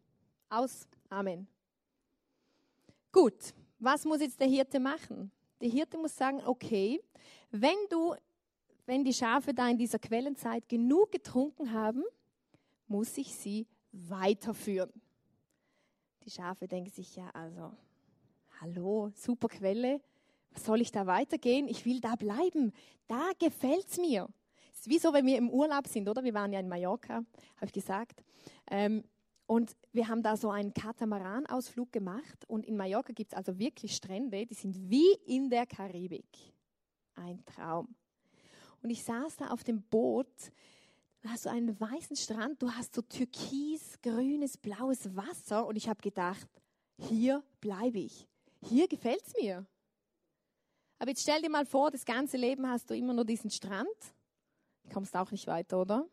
Aus. 0.49 0.87
Amen. 1.09 1.47
Gut, 3.11 3.53
was 3.79 4.05
muss 4.05 4.21
jetzt 4.21 4.39
der 4.39 4.47
Hirte 4.47 4.79
machen? 4.79 5.31
Der 5.61 5.69
Hirte 5.69 5.97
muss 5.97 6.15
sagen, 6.15 6.41
okay, 6.45 7.01
wenn 7.51 7.77
du, 7.89 8.15
wenn 8.85 9.03
die 9.03 9.13
Schafe 9.13 9.53
da 9.53 9.67
in 9.69 9.77
dieser 9.77 9.99
Quellenzeit 9.99 10.67
genug 10.67 11.11
getrunken 11.11 11.73
haben, 11.73 12.03
muss 12.87 13.17
ich 13.17 13.33
sie 13.33 13.67
weiterführen. 13.91 14.91
Die 16.23 16.31
Schafe 16.31 16.67
denken 16.67 16.91
sich 16.91 17.15
ja, 17.15 17.29
also, 17.31 17.71
hallo, 18.61 19.11
super 19.15 19.47
Quelle, 19.47 20.01
was 20.51 20.65
soll 20.65 20.81
ich 20.81 20.91
da 20.91 21.05
weitergehen? 21.05 21.67
Ich 21.67 21.85
will 21.85 21.99
da 22.01 22.15
bleiben. 22.15 22.73
Da 23.07 23.31
gefällt 23.37 23.87
es 23.89 23.97
mir. 23.97 24.27
Es 24.73 24.81
ist 24.81 24.89
wie 24.89 24.99
so, 24.99 25.13
wenn 25.13 25.25
wir 25.25 25.37
im 25.37 25.49
Urlaub 25.49 25.87
sind, 25.87 26.07
oder? 26.07 26.23
Wir 26.23 26.33
waren 26.33 26.51
ja 26.51 26.59
in 26.59 26.67
Mallorca, 26.67 27.15
habe 27.15 27.65
ich 27.65 27.73
gesagt. 27.73 28.23
Ähm, 28.69 29.03
und 29.49 29.75
wir 29.93 30.07
haben 30.07 30.21
da 30.21 30.37
so 30.37 30.51
einen 30.51 30.75
Katamaran-Ausflug 30.75 31.91
gemacht. 31.91 32.45
Und 32.47 32.67
in 32.67 32.77
Mallorca 32.77 33.13
gibt 33.13 33.31
es 33.31 33.35
also 33.35 33.57
wirklich 33.57 33.95
Strände, 33.95 34.45
die 34.45 34.53
sind 34.53 34.91
wie 34.91 35.11
in 35.25 35.49
der 35.49 35.65
Karibik. 35.65 36.53
Ein 37.15 37.43
Traum. 37.45 37.95
Und 38.83 38.91
ich 38.91 39.03
saß 39.03 39.37
da 39.37 39.47
auf 39.47 39.63
dem 39.63 39.81
Boot. 39.81 40.27
Da 41.21 41.29
hast 41.29 41.47
du 41.47 41.49
einen 41.49 41.79
weißen 41.79 42.15
Strand, 42.15 42.61
du 42.61 42.69
hast 42.69 42.93
so 42.93 43.01
türkis, 43.01 43.99
grünes, 44.03 44.55
blaues 44.55 45.15
Wasser. 45.15 45.65
Und 45.65 45.77
ich 45.77 45.89
habe 45.89 45.99
gedacht, 45.99 46.47
hier 46.99 47.43
bleibe 47.59 47.97
ich. 47.97 48.27
Hier 48.61 48.87
gefällt 48.87 49.25
es 49.25 49.33
mir. 49.41 49.65
Aber 50.99 51.09
jetzt 51.09 51.23
stell 51.23 51.41
dir 51.41 51.49
mal 51.49 51.65
vor, 51.65 51.89
das 51.89 52.05
ganze 52.05 52.37
Leben 52.37 52.69
hast 52.69 52.91
du 52.91 52.95
immer 52.95 53.15
nur 53.15 53.25
diesen 53.25 53.49
Strand. 53.49 53.89
Du 54.83 54.93
kommst 54.93 55.15
auch 55.15 55.31
nicht 55.31 55.47
weiter, 55.47 55.81
oder? 55.81 56.07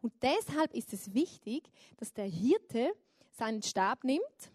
Und 0.00 0.12
deshalb 0.22 0.74
ist 0.74 0.92
es 0.92 1.12
wichtig, 1.12 1.70
dass 1.96 2.12
der 2.12 2.26
Hirte 2.26 2.92
seinen 3.32 3.62
Stab 3.62 4.04
nimmt 4.04 4.52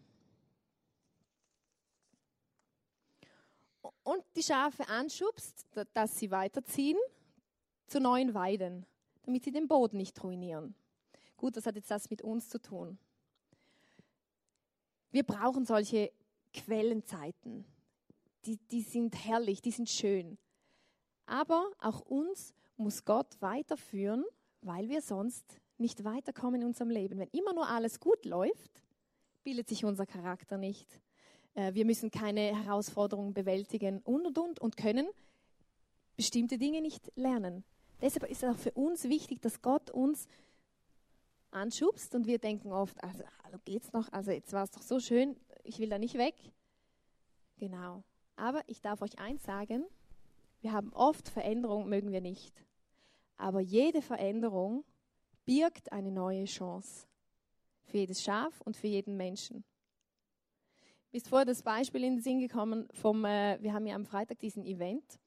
und 4.04 4.24
die 4.36 4.44
Schafe 4.44 4.88
anschubst, 4.88 5.66
dass 5.94 6.18
sie 6.18 6.32
weiterziehen 6.32 6.98
zu 7.88 8.00
neuen 8.00 8.34
Weiden, 8.34 8.86
damit 9.24 9.44
sie 9.44 9.52
den 9.52 9.68
Boden 9.68 9.98
nicht 9.98 10.22
ruinieren. 10.24 10.76
Gut, 11.38 11.56
was 11.58 11.66
hat 11.66 11.76
jetzt 11.76 11.92
das 11.92 12.10
mit 12.10 12.22
uns 12.22 12.50
zu 12.50 12.62
tun? 12.62 12.98
Wir 15.12 15.24
brauchen 15.24 15.66
solche 15.66 16.12
Quellenzeiten. 16.54 17.66
Die, 18.46 18.58
die 18.58 18.82
sind 18.82 19.16
herrlich, 19.26 19.62
die 19.62 19.72
sind 19.72 19.90
schön. 19.90 20.38
Aber 21.26 21.70
auch 21.80 22.02
uns 22.02 22.54
muss 22.76 23.06
Gott 23.06 23.40
weiterführen 23.40 24.26
weil 24.66 24.90
wir 24.90 25.02
sonst 25.02 25.46
nicht 25.78 26.04
weiterkommen 26.04 26.62
in 26.62 26.68
unserem 26.68 26.90
Leben. 26.90 27.20
Wenn 27.20 27.30
immer 27.30 27.54
nur 27.54 27.68
alles 27.68 28.00
gut 28.00 28.26
läuft, 28.26 28.84
bildet 29.44 29.68
sich 29.68 29.86
unser 29.86 30.06
Charakter 30.06 30.58
nicht. 30.58 31.00
Äh, 31.56 31.74
wir 31.74 31.86
müssen 31.86 32.12
keine 32.12 32.64
Herausforderungen 32.64 33.34
bewältigen 33.34 34.00
und 34.04 34.26
und 34.26 34.38
und 34.38 34.60
und 34.60 34.78
können 34.78 35.08
bestimmte 36.16 36.58
Dinge 36.58 36.82
nicht 36.82 37.12
lernen. 37.16 37.64
Deshalb 38.02 38.30
ist 38.30 38.44
es 38.44 38.50
auch 38.50 38.60
für 38.60 38.72
uns 38.72 39.06
wichtig, 39.06 39.42
dass 39.42 39.62
Gott 39.62 39.90
uns 39.90 40.28
anschubst 41.52 42.16
und 42.16 42.26
wir 42.26 42.40
denken 42.40 42.72
oft, 42.72 43.02
also 43.04 43.24
hallo 43.44 43.58
geht's 43.64 43.94
noch, 43.94 44.12
also 44.12 44.32
jetzt 44.32 44.54
war 44.54 44.64
es 44.64 44.72
doch 44.72 44.82
so 44.82 45.00
schön, 45.00 45.36
ich 45.64 45.80
will 45.80 45.90
da 45.90 45.98
nicht 45.98 46.16
weg. 46.16 46.36
Genau. 47.58 48.04
Aber 48.36 48.62
ich 48.68 48.82
darf 48.82 49.02
euch 49.02 49.20
eins 49.20 49.44
sagen, 49.44 49.86
wir 50.62 50.72
haben 50.72 50.92
oft 50.94 51.30
Veränderungen, 51.30 51.90
mögen 51.90 52.12
wir 52.12 52.22
nicht. 52.22 52.66
Aber 53.38 53.60
jede 53.60 54.02
Veränderung 54.02 54.84
birgt 55.46 55.92
eine 55.92 56.12
neue 56.12 56.46
Chance. 56.46 57.08
Für 57.84 57.98
jedes 57.98 58.24
Schaf 58.24 58.62
und 58.62 58.78
für 58.78 58.88
jeden 58.88 59.18
Menschen. 59.18 59.64
Mir 61.12 61.18
ist 61.18 61.28
vorher 61.28 61.46
das 61.46 61.62
Beispiel 61.62 62.04
in 62.04 62.16
den 62.16 62.22
Sinn 62.22 62.40
gekommen 62.40 62.88
vom, 62.92 63.24
äh, 63.26 63.62
wir 63.62 63.74
haben 63.74 63.86
ja 63.86 63.96
am 63.96 64.06
Freitag 64.06 64.40
diesen 64.40 64.66
Event, 64.66 65.20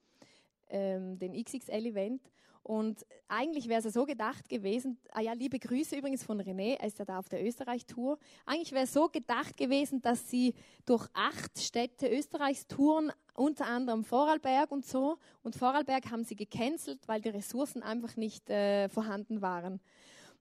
ähm, 0.69 1.19
den 1.19 1.33
XXL-Event. 1.33 2.21
Und 2.67 3.07
eigentlich 3.29 3.69
wäre 3.69 3.79
es 3.79 3.85
ja 3.85 3.93
so 3.93 4.05
gedacht 4.07 4.49
gewesen, 4.49 4.99
ah 5.13 5.21
ja, 5.21 5.35
liebe 5.35 5.57
Grüße 5.57 5.95
übrigens 5.95 6.25
von 6.25 6.41
René, 6.41 6.75
er 6.81 6.89
ist 6.89 6.99
ja 6.99 7.05
da 7.05 7.21
auf 7.21 7.29
der 7.29 7.47
Österreich-Tour. 7.47 8.19
Eigentlich 8.45 8.73
wäre 8.73 8.83
es 8.83 8.93
so 8.93 9.07
gedacht 9.09 9.57
gewesen, 9.57 10.03
dass 10.03 10.29
sie 10.29 10.53
durch 10.85 11.07
acht 11.15 11.61
Städte 11.61 12.09
Österreichs 12.09 12.67
touren, 12.67 13.13
unter 13.35 13.67
anderem 13.67 14.03
Vorarlberg 14.03 14.73
und 14.73 14.85
so. 14.85 15.17
Und 15.45 15.55
Vorarlberg 15.55 16.11
haben 16.11 16.25
sie 16.25 16.35
gecancelt, 16.35 17.07
weil 17.07 17.21
die 17.21 17.29
Ressourcen 17.29 17.85
einfach 17.85 18.17
nicht 18.17 18.51
äh, 18.51 18.89
vorhanden 18.89 19.43
waren. 19.43 19.79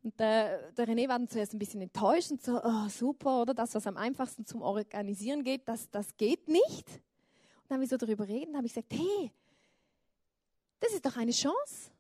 Und 0.02 0.20
der, 0.20 0.72
der 0.72 0.88
René 0.88 1.08
war 1.08 1.20
dann 1.20 1.30
zuerst 1.30 1.54
ein 1.54 1.60
bisschen 1.60 1.82
enttäuscht 1.82 2.32
und 2.32 2.42
so, 2.42 2.60
oh, 2.60 2.90
super, 2.90 3.44
oder 3.44 3.54
das, 3.54 3.76
was 3.76 3.86
am 3.86 3.98
einfachsten 3.98 4.48
zum 4.48 4.64
Organisieren 4.64 5.44
geht, 5.44 5.68
das, 5.68 5.92
das 5.92 6.18
geht 6.18 6.48
nicht. 6.48 6.90
Und 6.90 7.70
dann 7.70 7.76
haben 7.76 7.82
wir 7.82 7.88
so 7.88 7.98
darüber 7.98 8.28
reden, 8.28 8.58
habe 8.58 8.66
ich 8.66 8.74
gesagt, 8.74 8.92
hey, 8.94 9.32
das 10.80 10.92
ist 10.92 11.06
doch 11.06 11.18
eine 11.18 11.32
Chance. 11.32 11.92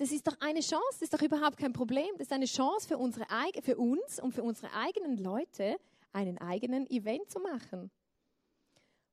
Das 0.00 0.12
ist 0.12 0.26
doch 0.26 0.40
eine 0.40 0.60
Chance, 0.60 0.92
das 0.92 1.02
ist 1.02 1.12
doch 1.12 1.20
überhaupt 1.20 1.58
kein 1.58 1.74
Problem. 1.74 2.08
Das 2.12 2.28
ist 2.28 2.32
eine 2.32 2.46
Chance 2.46 2.88
für, 2.88 2.96
unsere, 2.96 3.26
für 3.62 3.76
uns 3.76 4.18
und 4.18 4.32
für 4.32 4.42
unsere 4.42 4.72
eigenen 4.72 5.18
Leute, 5.18 5.78
einen 6.10 6.38
eigenen 6.38 6.88
Event 6.88 7.30
zu 7.30 7.38
machen. 7.38 7.90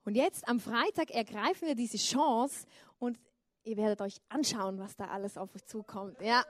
Und 0.06 0.15
jetzt 0.15 0.48
am 0.48 0.62
Freitag 0.62 1.12
ergreifen 1.12 1.67
wir 1.67 1.75
diese 1.75 1.98
Chance 1.98 2.65
und 3.00 3.20
ihr 3.65 3.75
werdet 3.75 4.00
euch 4.00 4.22
anschauen, 4.29 4.79
was 4.79 4.96
da 4.96 5.10
alles 5.10 5.38
auf 5.38 5.53
euch 5.56 5.65
zukommt. 5.65 6.22
Ja. 6.22 6.46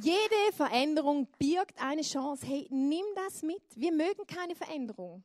Jede 0.00 0.52
Veränderung 0.56 1.28
birgt 1.38 1.80
eine 1.80 2.02
Chance. 2.02 2.44
Hey, 2.44 2.66
nimm 2.68 3.06
das 3.14 3.44
mit. 3.44 3.62
Wir 3.76 3.92
mögen 3.92 4.26
keine 4.26 4.56
Veränderung. 4.56 5.22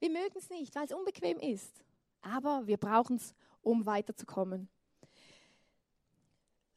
Wir 0.00 0.10
mögen 0.10 0.36
es 0.36 0.50
nicht, 0.50 0.74
weil 0.74 0.86
es 0.86 0.92
unbequem 0.92 1.38
ist. 1.38 1.84
Aber 2.20 2.66
wir 2.66 2.78
brauchen 2.78 3.14
es, 3.14 3.32
um 3.60 3.86
weiterzukommen. 3.86 4.68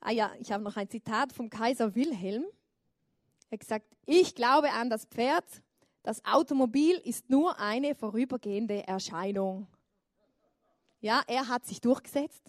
Ah 0.07 0.11
ja, 0.11 0.31
ich 0.39 0.51
habe 0.51 0.63
noch 0.63 0.77
ein 0.77 0.87
Zitat 0.87 1.33
vom 1.33 1.49
Kaiser 1.49 1.95
Wilhelm. 1.95 2.43
Er 3.49 3.53
hat 3.53 3.59
gesagt, 3.59 3.87
ich 4.05 4.35
glaube 4.35 4.71
an 4.71 4.87
das 4.87 5.05
Pferd, 5.05 5.43
das 6.03 6.23
Automobil 6.23 6.97
ist 6.97 7.27
nur 7.31 7.57
eine 7.59 7.95
vorübergehende 7.95 8.85
Erscheinung. 8.85 9.65
Ja, 11.01 11.23
er 11.25 11.47
hat 11.47 11.65
sich 11.65 11.81
durchgesetzt, 11.81 12.43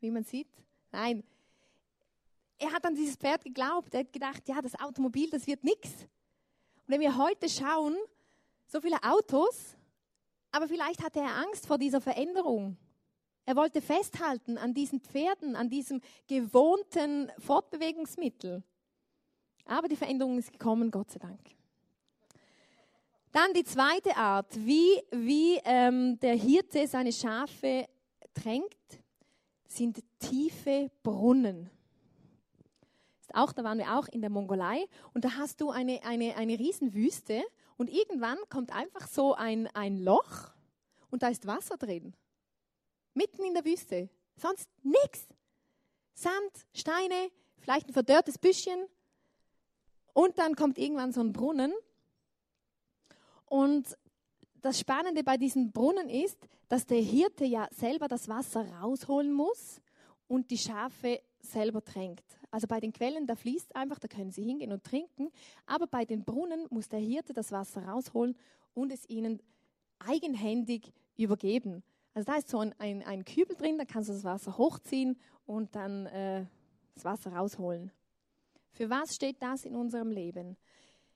wie 0.00 0.10
man 0.10 0.24
sieht. 0.24 0.48
Nein, 0.90 1.22
er 2.56 2.72
hat 2.72 2.86
an 2.86 2.94
dieses 2.94 3.16
Pferd 3.16 3.44
geglaubt. 3.44 3.92
Er 3.92 4.00
hat 4.00 4.12
gedacht, 4.14 4.48
ja, 4.48 4.62
das 4.62 4.80
Automobil, 4.80 5.28
das 5.28 5.46
wird 5.46 5.64
nichts. 5.64 5.90
Und 5.90 6.86
wenn 6.86 7.02
wir 7.02 7.18
heute 7.18 7.46
schauen, 7.50 7.94
so 8.66 8.80
viele 8.80 8.96
Autos, 9.02 9.76
aber 10.50 10.66
vielleicht 10.66 11.02
hatte 11.02 11.20
er 11.20 11.36
Angst 11.36 11.66
vor 11.66 11.76
dieser 11.76 12.00
Veränderung. 12.00 12.78
Er 13.44 13.56
wollte 13.56 13.80
festhalten 13.80 14.56
an 14.56 14.72
diesen 14.72 15.00
Pferden, 15.00 15.56
an 15.56 15.68
diesem 15.68 16.00
gewohnten 16.28 17.30
Fortbewegungsmittel. 17.38 18.62
Aber 19.66 19.88
die 19.88 19.96
Veränderung 19.96 20.38
ist 20.38 20.52
gekommen, 20.52 20.90
Gott 20.90 21.10
sei 21.10 21.18
Dank. 21.18 21.40
Dann 23.32 23.52
die 23.54 23.64
zweite 23.64 24.16
Art, 24.16 24.54
wie, 24.54 25.00
wie 25.10 25.58
ähm, 25.64 26.18
der 26.20 26.34
Hirte 26.34 26.86
seine 26.86 27.12
Schafe 27.12 27.88
tränkt, 28.34 29.00
sind 29.66 30.02
tiefe 30.18 30.90
Brunnen. 31.02 31.70
Auch, 33.32 33.52
da 33.52 33.64
waren 33.64 33.78
wir 33.78 33.98
auch 33.98 34.08
in 34.08 34.20
der 34.20 34.28
Mongolei 34.30 34.84
und 35.14 35.24
da 35.24 35.36
hast 35.38 35.60
du 35.62 35.70
eine, 35.70 36.04
eine, 36.04 36.36
eine 36.36 36.58
Riesenwüste 36.58 37.42
Und 37.76 37.90
irgendwann 37.90 38.38
kommt 38.50 38.72
einfach 38.74 39.08
so 39.08 39.34
ein, 39.34 39.66
ein 39.74 39.98
Loch 39.98 40.52
und 41.10 41.22
da 41.22 41.28
ist 41.28 41.46
Wasser 41.46 41.76
drin. 41.76 42.14
Mitten 43.14 43.44
in 43.44 43.54
der 43.54 43.64
Wüste. 43.64 44.08
Sonst 44.36 44.68
nichts. 44.82 45.28
Sand, 46.14 46.66
Steine, 46.74 47.30
vielleicht 47.58 47.88
ein 47.88 47.92
verdörrtes 47.92 48.38
Büschchen. 48.38 48.86
Und 50.12 50.38
dann 50.38 50.56
kommt 50.56 50.78
irgendwann 50.78 51.12
so 51.12 51.20
ein 51.20 51.32
Brunnen. 51.32 51.72
Und 53.46 53.96
das 54.60 54.78
Spannende 54.78 55.24
bei 55.24 55.36
diesem 55.36 55.72
Brunnen 55.72 56.08
ist, 56.08 56.38
dass 56.68 56.86
der 56.86 57.00
Hirte 57.00 57.44
ja 57.44 57.68
selber 57.72 58.08
das 58.08 58.28
Wasser 58.28 58.66
rausholen 58.80 59.32
muss 59.32 59.80
und 60.28 60.50
die 60.50 60.58
Schafe 60.58 61.20
selber 61.40 61.84
tränkt. 61.84 62.24
Also 62.50 62.66
bei 62.66 62.80
den 62.80 62.92
Quellen, 62.92 63.26
da 63.26 63.34
fließt 63.34 63.74
einfach, 63.74 63.98
da 63.98 64.08
können 64.08 64.30
sie 64.30 64.44
hingehen 64.44 64.72
und 64.72 64.84
trinken. 64.84 65.30
Aber 65.66 65.86
bei 65.86 66.04
den 66.04 66.24
Brunnen 66.24 66.66
muss 66.70 66.88
der 66.88 67.00
Hirte 67.00 67.32
das 67.32 67.50
Wasser 67.50 67.86
rausholen 67.86 68.36
und 68.74 68.92
es 68.92 69.08
ihnen 69.08 69.42
eigenhändig 69.98 70.92
übergeben. 71.16 71.82
Also 72.14 72.30
da 72.30 72.36
ist 72.38 72.48
so 72.48 72.58
ein, 72.58 72.74
ein, 72.78 73.02
ein 73.02 73.24
Kübel 73.24 73.56
drin, 73.56 73.78
da 73.78 73.84
kannst 73.84 74.08
du 74.08 74.12
das 74.12 74.24
Wasser 74.24 74.58
hochziehen 74.58 75.18
und 75.46 75.74
dann 75.74 76.06
äh, 76.06 76.44
das 76.94 77.04
Wasser 77.04 77.32
rausholen. 77.32 77.90
Für 78.72 78.90
was 78.90 79.14
steht 79.14 79.40
das 79.40 79.64
in 79.64 79.76
unserem 79.76 80.10
Leben? 80.10 80.56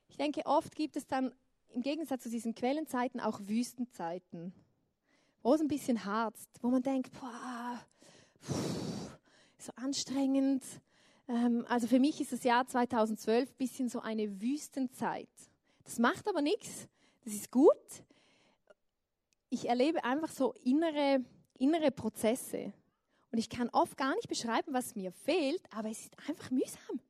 Ich 0.09 0.17
denke, 0.17 0.43
oft 0.47 0.75
gibt 0.75 0.97
es 0.97 1.07
dann 1.07 1.35
im 1.71 1.83
Gegensatz 1.83 2.23
zu 2.23 2.31
diesen 2.31 2.55
Quellenzeiten 2.55 3.21
auch 3.21 3.41
Wüstenzeiten, 3.45 4.55
wo 5.43 5.55
es 5.55 5.61
ein 5.61 5.69
bisschen 5.69 6.05
harzt, 6.05 6.49
wo 6.63 6.69
man 6.69 6.83
denkt, 6.83 7.13
boah, 7.21 7.81
pff, 8.43 9.11
so 9.59 9.73
anstrengend. 9.77 10.65
Ähm, 11.29 11.67
also 11.69 11.87
für 11.87 12.01
mich 12.01 12.21
ist 12.21 12.33
das 12.33 12.45
Jahr 12.45 12.67
2012 12.67 13.51
ein 13.51 13.57
bisschen 13.59 13.89
so 13.89 14.01
eine 14.01 14.41
Wüstenzeit. 14.41 15.29
Das 15.85 15.99
macht 15.99 16.29
aber 16.29 16.41
nichts, 16.41 16.89
das 17.25 17.35
ist 17.35 17.51
gut. 17.51 17.75
Ich 19.57 19.71
erlebe 19.71 20.05
einfach 20.05 20.31
so 20.31 20.53
innere, 20.65 21.25
innere 21.59 21.91
Prozesse. 21.91 22.75
Und 23.33 23.39
ich 23.39 23.49
kann 23.49 23.71
oft 23.71 23.97
gar 23.97 24.15
nicht 24.15 24.29
beschreiben, 24.29 24.75
was 24.75 24.95
mir 24.95 25.13
fehlt, 25.13 25.63
aber 25.71 25.89
es 25.89 26.01
ist 26.01 26.29
einfach 26.29 26.51
mühsam. 26.51 27.01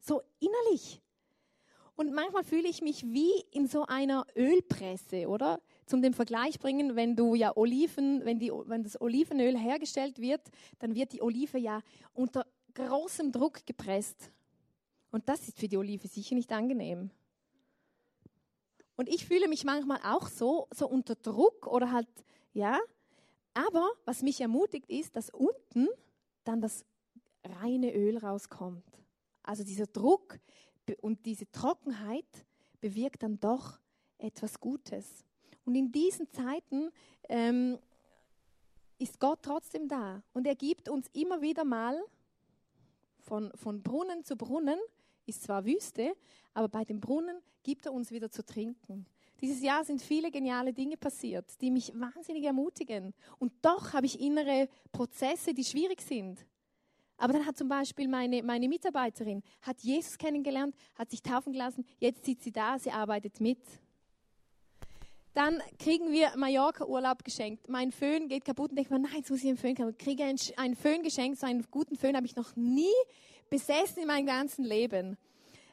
So 0.00 0.20
innerlich. 0.40 1.00
Und 1.94 2.12
manchmal 2.12 2.42
fühle 2.42 2.66
ich 2.66 2.82
mich 2.82 3.04
wie 3.04 3.40
in 3.52 3.68
so 3.68 3.86
einer 3.86 4.26
Ölpresse, 4.34 5.28
oder? 5.28 5.60
Zum 5.86 6.02
den 6.02 6.12
Vergleich 6.12 6.58
bringen, 6.58 6.96
wenn 6.96 7.14
du 7.14 7.36
ja 7.36 7.56
Oliven, 7.56 8.24
wenn, 8.24 8.40
die, 8.40 8.50
wenn 8.50 8.82
das 8.82 9.00
Olivenöl 9.00 9.56
hergestellt 9.56 10.18
wird, 10.18 10.42
dann 10.80 10.96
wird 10.96 11.12
die 11.12 11.22
Olive 11.22 11.56
ja 11.56 11.82
unter 12.14 12.48
großem 12.74 13.30
Druck 13.30 13.64
gepresst. 13.64 14.32
Und 15.12 15.28
das 15.28 15.46
ist 15.46 15.60
für 15.60 15.68
die 15.68 15.76
Olive 15.76 16.08
sicher 16.08 16.34
nicht 16.34 16.50
angenehm. 16.50 17.12
Und 18.96 19.08
ich 19.08 19.26
fühle 19.26 19.48
mich 19.48 19.64
manchmal 19.64 20.00
auch 20.04 20.28
so, 20.28 20.68
so 20.74 20.88
unter 20.88 21.14
Druck 21.14 21.66
oder 21.66 21.92
halt, 21.92 22.08
ja. 22.52 22.78
Aber 23.54 23.88
was 24.04 24.22
mich 24.22 24.40
ermutigt 24.40 24.88
ist, 24.90 25.16
dass 25.16 25.30
unten 25.30 25.88
dann 26.44 26.60
das 26.60 26.84
reine 27.44 27.94
Öl 27.94 28.18
rauskommt. 28.18 28.84
Also 29.42 29.64
dieser 29.64 29.86
Druck 29.86 30.38
und 31.00 31.24
diese 31.26 31.50
Trockenheit 31.50 32.46
bewirkt 32.80 33.22
dann 33.22 33.38
doch 33.38 33.78
etwas 34.18 34.60
Gutes. 34.60 35.24
Und 35.64 35.74
in 35.74 35.90
diesen 35.92 36.30
Zeiten 36.30 36.90
ähm, 37.28 37.78
ist 38.98 39.20
Gott 39.20 39.40
trotzdem 39.42 39.88
da 39.88 40.22
und 40.32 40.46
er 40.46 40.54
gibt 40.54 40.88
uns 40.88 41.08
immer 41.12 41.42
wieder 41.42 41.64
mal 41.64 42.00
von, 43.20 43.50
von 43.54 43.82
Brunnen 43.82 44.24
zu 44.24 44.36
Brunnen, 44.36 44.78
ist 45.26 45.42
zwar 45.42 45.64
Wüste, 45.64 46.16
aber 46.56 46.68
bei 46.68 46.84
dem 46.84 47.00
Brunnen 47.00 47.36
gibt 47.62 47.84
er 47.84 47.92
uns 47.92 48.10
wieder 48.10 48.30
zu 48.30 48.42
trinken. 48.42 49.04
Dieses 49.42 49.60
Jahr 49.60 49.84
sind 49.84 50.00
viele 50.00 50.30
geniale 50.30 50.72
Dinge 50.72 50.96
passiert, 50.96 51.44
die 51.60 51.70
mich 51.70 51.92
wahnsinnig 51.94 52.44
ermutigen. 52.44 53.12
Und 53.38 53.52
doch 53.60 53.92
habe 53.92 54.06
ich 54.06 54.18
innere 54.18 54.66
Prozesse, 54.90 55.52
die 55.52 55.64
schwierig 55.64 56.00
sind. 56.00 56.46
Aber 57.18 57.34
dann 57.34 57.44
hat 57.44 57.58
zum 57.58 57.68
Beispiel 57.68 58.08
meine, 58.08 58.42
meine 58.42 58.70
Mitarbeiterin, 58.70 59.42
hat 59.60 59.80
Jesus 59.80 60.16
kennengelernt, 60.16 60.74
hat 60.94 61.10
sich 61.10 61.20
taufen 61.20 61.52
gelassen, 61.52 61.84
jetzt 61.98 62.24
sitzt 62.24 62.44
sie 62.44 62.52
da, 62.52 62.78
sie 62.78 62.90
arbeitet 62.90 63.38
mit. 63.38 63.60
Dann 65.34 65.60
kriegen 65.78 66.10
wir 66.10 66.34
Mallorca-Urlaub 66.36 67.22
geschenkt. 67.22 67.68
Mein 67.68 67.92
Föhn 67.92 68.28
geht 68.28 68.46
kaputt 68.46 68.70
und 68.70 68.76
denkt 68.76 68.90
man, 68.90 69.02
nein, 69.02 69.16
jetzt 69.16 69.30
muss 69.30 69.40
ich 69.40 69.48
einen 69.48 69.58
Föhn. 69.58 69.76
Ich 69.90 69.98
kriege 69.98 70.24
einen, 70.24 70.38
einen 70.56 70.74
Föhn 70.74 71.02
geschenkt, 71.02 71.38
so 71.38 71.46
einen 71.46 71.66
guten 71.70 71.96
Föhn 71.96 72.16
habe 72.16 72.24
ich 72.24 72.34
noch 72.34 72.56
nie 72.56 72.96
besessen 73.50 74.00
in 74.00 74.08
meinem 74.08 74.24
ganzen 74.24 74.64
Leben. 74.64 75.18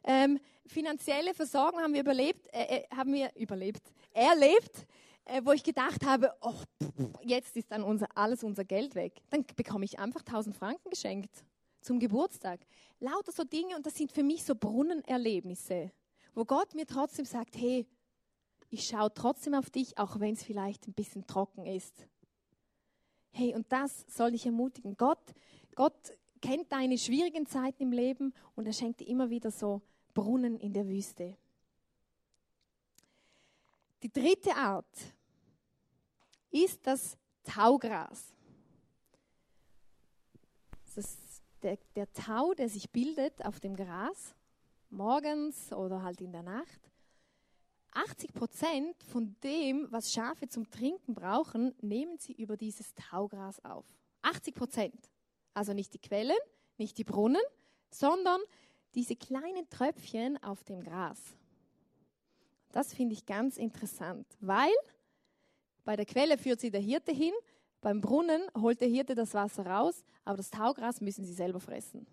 Ähm, 0.04 0.40
finanzielle 0.66 1.34
Versorgung 1.34 1.80
haben 1.80 1.94
wir 1.94 2.02
überlebt, 2.02 2.48
äh, 2.54 2.78
äh, 2.78 2.84
haben 2.96 3.14
wir 3.14 3.32
überlebt, 3.36 3.82
erlebt 4.14 4.88
äh, 5.26 5.42
wo 5.44 5.52
ich 5.52 5.64
gedacht 5.64 6.06
habe, 6.06 6.34
oh, 6.42 6.54
jetzt 7.22 7.56
ist 7.56 7.72
dann 7.72 7.84
unser, 7.84 8.08
alles 8.16 8.44
unser 8.44 8.66
Geld 8.66 8.96
weg. 8.96 9.22
Dann 9.30 9.46
bekomme 9.56 9.86
ich 9.86 10.00
einfach 10.00 10.22
1000 10.22 10.56
Franken 10.56 10.90
geschenkt 10.90 11.46
zum 11.82 12.00
Geburtstag. 12.00 12.62
Lauter 13.00 13.32
so 13.32 13.44
Dinge 13.44 13.76
und 13.76 13.86
das 13.86 13.96
sind 13.96 14.12
für 14.12 14.24
mich 14.24 14.44
so 14.44 14.56
Brunnenerlebnisse, 14.56 15.92
wo 16.34 16.46
Gott 16.46 16.74
mir 16.76 16.86
trotzdem 16.86 17.26
sagt, 17.26 17.56
hey, 17.58 17.86
ich 18.70 18.88
schaue 18.88 19.14
trotzdem 19.14 19.54
auf 19.54 19.70
dich, 19.70 19.98
auch 19.98 20.20
wenn 20.20 20.34
es 20.34 20.44
vielleicht 20.44 20.88
ein 20.88 20.94
bisschen 20.94 21.28
trocken 21.28 21.66
ist. 21.66 22.08
Hey, 23.32 23.56
und 23.56 23.72
das 23.72 24.06
soll 24.08 24.32
dich 24.32 24.46
ermutigen. 24.46 24.96
Gott, 24.98 25.34
Gott 25.76 26.18
kennt 26.42 26.72
deine 26.72 26.98
schwierigen 26.98 27.46
Zeiten 27.46 27.84
im 27.84 27.92
Leben 27.92 28.34
und 28.56 28.66
er 28.66 28.74
schenkt 28.74 29.00
dir 29.00 29.08
immer 29.08 29.30
wieder 29.30 29.52
so 29.52 29.82
Brunnen 30.14 30.60
in 30.60 30.74
der 30.74 30.88
Wüste. 30.88 31.38
Die 34.02 34.12
dritte 34.12 34.56
Art 34.56 34.86
ist 36.52 36.86
das 36.86 37.18
Taugras. 37.44 38.34
Das 40.86 40.98
ist 40.98 41.42
der, 41.62 41.78
der 41.96 42.12
Tau, 42.12 42.54
der 42.54 42.70
sich 42.70 42.90
bildet 42.92 43.44
auf 43.46 43.60
dem 43.60 43.76
Gras, 43.76 44.36
morgens 44.90 45.72
oder 45.72 46.04
halt 46.04 46.22
in 46.22 46.32
der 46.32 46.44
Nacht. 46.44 46.92
80 47.94 48.34
Prozent 48.34 49.04
von 49.04 49.36
dem, 49.44 49.88
was 49.92 50.12
Schafe 50.12 50.48
zum 50.48 50.70
Trinken 50.70 51.14
brauchen, 51.14 51.74
nehmen 51.82 52.18
sie 52.18 52.34
über 52.34 52.58
dieses 52.58 52.94
Taugras 52.96 53.64
auf. 53.64 53.86
80 54.24 54.56
Prozent. 54.56 55.10
Also 55.54 55.74
nicht 55.74 55.94
die 55.94 56.00
Quellen, 56.00 56.38
nicht 56.78 56.98
die 56.98 57.04
Brunnen, 57.04 57.42
sondern 57.92 58.42
diese 58.96 59.16
kleinen 59.16 59.70
Tröpfchen 59.70 60.42
auf 60.44 60.64
dem 60.64 60.84
Gras. 60.84 61.20
Das 62.72 62.94
finde 62.94 63.14
ich 63.14 63.26
ganz 63.26 63.58
interessant, 63.58 64.26
weil 64.40 64.72
bei 65.84 65.96
der 65.96 66.06
Quelle 66.06 66.38
führt 66.38 66.60
sie 66.60 66.72
der 66.72 66.82
Hirte 66.82 67.12
hin, 67.12 67.34
beim 67.82 68.02
Brunnen 68.02 68.42
holt 68.58 68.80
der 68.82 68.88
Hirte 68.88 69.14
das 69.14 69.34
Wasser 69.34 69.66
raus, 69.66 70.04
aber 70.24 70.38
das 70.38 70.50
Taugras 70.50 71.02
müssen 71.02 71.26
sie 71.26 71.34
selber 71.34 71.60
fressen. 71.60 72.08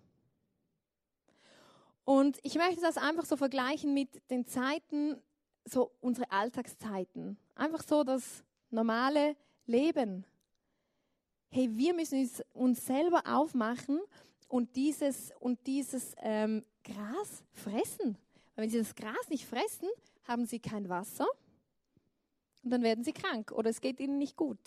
Und 2.03 2.39
ich 2.43 2.55
möchte 2.55 2.81
das 2.81 2.97
einfach 2.97 3.25
so 3.25 3.37
vergleichen 3.37 3.93
mit 3.93 4.29
den 4.29 4.45
Zeiten, 4.45 5.21
so 5.63 5.91
unsere 6.01 6.29
Alltagszeiten. 6.31 7.37
Einfach 7.55 7.83
so 7.83 8.03
das 8.03 8.43
normale 8.69 9.35
Leben. 9.65 10.25
Hey, 11.49 11.69
wir 11.71 11.93
müssen 11.93 12.29
uns 12.53 12.85
selber 12.85 13.23
aufmachen 13.25 14.01
und 14.51 14.75
dieses, 14.75 15.31
und 15.39 15.65
dieses 15.65 16.13
ähm, 16.17 16.63
Gras 16.83 17.43
fressen. 17.53 18.17
Weil 18.55 18.63
wenn 18.63 18.69
sie 18.69 18.79
das 18.79 18.95
Gras 18.95 19.29
nicht 19.29 19.45
fressen, 19.45 19.87
haben 20.25 20.45
sie 20.45 20.59
kein 20.59 20.89
Wasser 20.89 21.27
und 22.63 22.69
dann 22.69 22.83
werden 22.83 23.03
sie 23.03 23.13
krank 23.13 23.51
oder 23.53 23.69
es 23.69 23.79
geht 23.79 23.99
ihnen 23.99 24.17
nicht 24.17 24.35
gut. 24.35 24.59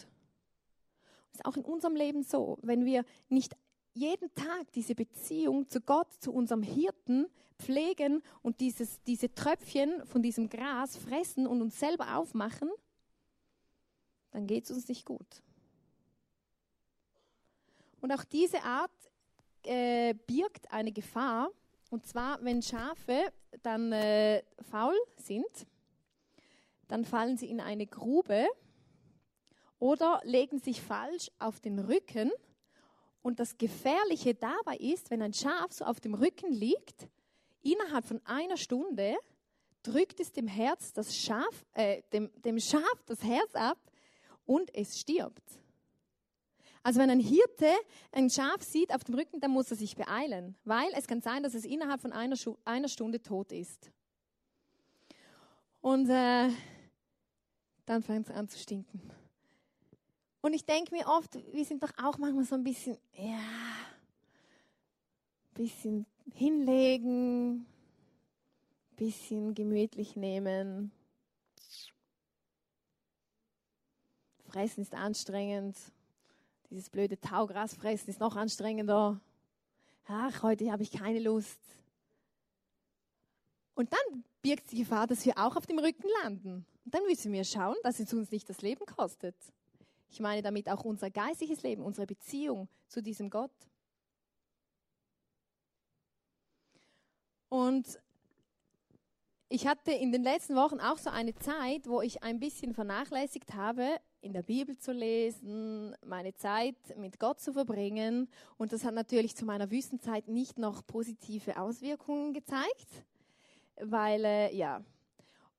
Das 1.30 1.40
ist 1.40 1.44
auch 1.44 1.56
in 1.56 1.64
unserem 1.64 1.96
Leben 1.96 2.22
so, 2.22 2.58
wenn 2.62 2.84
wir 2.84 3.04
nicht 3.28 3.56
jeden 3.92 4.34
Tag 4.34 4.72
diese 4.72 4.94
Beziehung 4.94 5.68
zu 5.68 5.80
Gott, 5.80 6.10
zu 6.18 6.32
unserem 6.32 6.62
Hirten 6.62 7.26
pflegen 7.58 8.22
und 8.42 8.60
dieses, 8.60 9.02
diese 9.02 9.34
Tröpfchen 9.34 10.04
von 10.06 10.22
diesem 10.22 10.48
Gras 10.48 10.96
fressen 10.96 11.46
und 11.46 11.60
uns 11.60 11.78
selber 11.78 12.16
aufmachen, 12.16 12.70
dann 14.30 14.46
geht 14.46 14.64
es 14.64 14.70
uns 14.70 14.88
nicht 14.88 15.04
gut. 15.04 15.42
Und 18.00 18.12
auch 18.12 18.24
diese 18.24 18.62
Art 18.62 18.90
äh, 19.66 20.14
birgt 20.26 20.70
eine 20.72 20.92
Gefahr, 20.92 21.50
und 21.90 22.06
zwar, 22.06 22.42
wenn 22.42 22.60
Schafe 22.60 23.32
dann 23.62 23.92
äh, 23.92 24.42
faul 24.68 24.96
sind, 25.16 25.46
dann 26.88 27.04
fallen 27.04 27.36
sie 27.36 27.48
in 27.48 27.60
eine 27.60 27.86
Grube 27.86 28.48
oder 29.78 30.20
legen 30.24 30.58
sich 30.58 30.82
falsch 30.82 31.30
auf 31.38 31.60
den 31.60 31.78
Rücken. 31.78 32.32
Und 33.22 33.38
das 33.38 33.56
Gefährliche 33.58 34.34
dabei 34.34 34.76
ist, 34.76 35.10
wenn 35.10 35.22
ein 35.22 35.32
Schaf 35.32 35.72
so 35.72 35.84
auf 35.84 36.00
dem 36.00 36.14
Rücken 36.14 36.52
liegt, 36.52 37.08
innerhalb 37.62 38.04
von 38.04 38.20
einer 38.24 38.56
Stunde 38.56 39.16
drückt 39.82 40.20
es 40.20 40.32
dem 40.32 40.48
Herz 40.48 40.92
das 40.92 41.16
Schaf, 41.16 41.64
äh, 41.74 42.02
dem, 42.12 42.30
dem 42.42 42.58
Schaf 42.58 43.04
das 43.06 43.22
Herz 43.22 43.54
ab 43.54 43.78
und 44.46 44.74
es 44.74 44.98
stirbt. 44.98 45.63
Also 46.84 47.00
wenn 47.00 47.08
ein 47.08 47.18
Hirte 47.18 47.72
ein 48.12 48.28
Schaf 48.28 48.62
sieht 48.62 48.94
auf 48.94 49.02
dem 49.04 49.14
Rücken, 49.14 49.40
dann 49.40 49.50
muss 49.50 49.70
er 49.70 49.76
sich 49.76 49.96
beeilen, 49.96 50.54
weil 50.64 50.90
es 50.94 51.06
kann 51.06 51.22
sein, 51.22 51.42
dass 51.42 51.54
es 51.54 51.64
innerhalb 51.64 52.02
von 52.02 52.12
einer, 52.12 52.36
einer 52.66 52.88
Stunde 52.88 53.22
tot 53.22 53.52
ist. 53.52 53.90
Und 55.80 56.10
äh, 56.10 56.50
dann 57.86 58.02
fängt 58.02 58.28
es 58.28 58.34
an 58.34 58.48
zu 58.48 58.58
stinken. 58.58 59.00
Und 60.42 60.52
ich 60.52 60.66
denke 60.66 60.94
mir 60.94 61.06
oft, 61.06 61.34
wir 61.54 61.64
sind 61.64 61.82
doch 61.82 61.92
auch 61.96 62.18
manchmal 62.18 62.44
so 62.44 62.54
ein 62.54 62.62
bisschen, 62.62 62.98
ja, 63.14 63.38
ein 65.48 65.54
bisschen 65.54 66.06
hinlegen, 66.34 67.60
ein 67.60 67.66
bisschen 68.96 69.54
gemütlich 69.54 70.16
nehmen. 70.16 70.92
Fressen 74.48 74.82
ist 74.82 74.92
anstrengend. 74.92 75.78
Dieses 76.74 76.90
blöde 76.90 77.20
Taugras 77.20 77.72
fressen 77.72 78.10
ist 78.10 78.18
noch 78.18 78.34
anstrengender. 78.34 79.20
Ach, 80.06 80.42
heute 80.42 80.72
habe 80.72 80.82
ich 80.82 80.90
keine 80.90 81.20
Lust. 81.20 81.60
Und 83.74 83.92
dann 83.92 84.24
birgt 84.42 84.72
die 84.72 84.78
Gefahr, 84.78 85.06
dass 85.06 85.24
wir 85.24 85.38
auch 85.38 85.54
auf 85.54 85.66
dem 85.66 85.78
Rücken 85.78 86.08
landen. 86.24 86.66
Und 86.84 86.92
dann 86.92 87.04
müssen 87.04 87.32
wir 87.32 87.44
schauen, 87.44 87.76
dass 87.84 88.00
es 88.00 88.12
uns 88.12 88.32
nicht 88.32 88.50
das 88.50 88.60
Leben 88.60 88.84
kostet. 88.86 89.36
Ich 90.10 90.18
meine 90.18 90.42
damit 90.42 90.68
auch 90.68 90.84
unser 90.84 91.12
geistiges 91.12 91.62
Leben, 91.62 91.80
unsere 91.80 92.08
Beziehung 92.08 92.68
zu 92.88 93.00
diesem 93.00 93.30
Gott. 93.30 93.54
Und 97.50 98.00
ich 99.48 99.66
hatte 99.66 99.92
in 99.92 100.10
den 100.10 100.22
letzten 100.22 100.56
Wochen 100.56 100.80
auch 100.80 100.98
so 100.98 101.10
eine 101.10 101.34
Zeit, 101.34 101.86
wo 101.86 102.00
ich 102.00 102.22
ein 102.22 102.40
bisschen 102.40 102.74
vernachlässigt 102.74 103.54
habe, 103.54 103.98
in 104.20 104.32
der 104.32 104.42
Bibel 104.42 104.78
zu 104.78 104.92
lesen, 104.92 105.94
meine 106.04 106.34
Zeit 106.34 106.76
mit 106.96 107.20
Gott 107.20 107.40
zu 107.40 107.52
verbringen. 107.52 108.28
Und 108.56 108.72
das 108.72 108.84
hat 108.84 108.94
natürlich 108.94 109.36
zu 109.36 109.44
meiner 109.44 109.70
Wüstenzeit 109.70 110.28
nicht 110.28 110.58
noch 110.58 110.86
positive 110.86 111.60
Auswirkungen 111.60 112.32
gezeigt, 112.32 113.04
weil, 113.80 114.24
äh, 114.24 114.54
ja. 114.54 114.82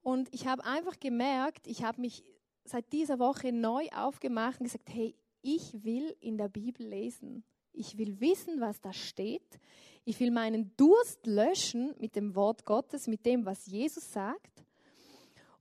Und 0.01 0.33
ich 0.33 0.47
habe 0.47 0.65
einfach 0.65 0.99
gemerkt, 0.99 1.67
ich 1.67 1.83
habe 1.83 2.01
mich 2.01 2.23
seit 2.63 2.91
dieser 2.91 3.19
Woche 3.19 3.51
neu 3.51 3.87
aufgemacht 3.95 4.59
und 4.59 4.65
gesagt, 4.65 4.89
hey, 4.89 5.15
ich 5.41 5.83
will 5.83 6.15
in 6.21 6.37
der 6.37 6.49
Bibel 6.49 6.87
lesen. 6.87 7.43
Ich 7.75 7.97
will 7.97 8.19
wissen, 8.19 8.61
was 8.61 8.81
da 8.81 8.93
steht. 8.93 9.59
Ich 10.05 10.19
will 10.19 10.31
meinen 10.31 10.75
Durst 10.77 11.25
löschen 11.25 11.93
mit 11.99 12.15
dem 12.15 12.35
Wort 12.35 12.65
Gottes, 12.65 13.07
mit 13.07 13.25
dem, 13.25 13.45
was 13.45 13.65
Jesus 13.65 14.11
sagt. 14.11 14.63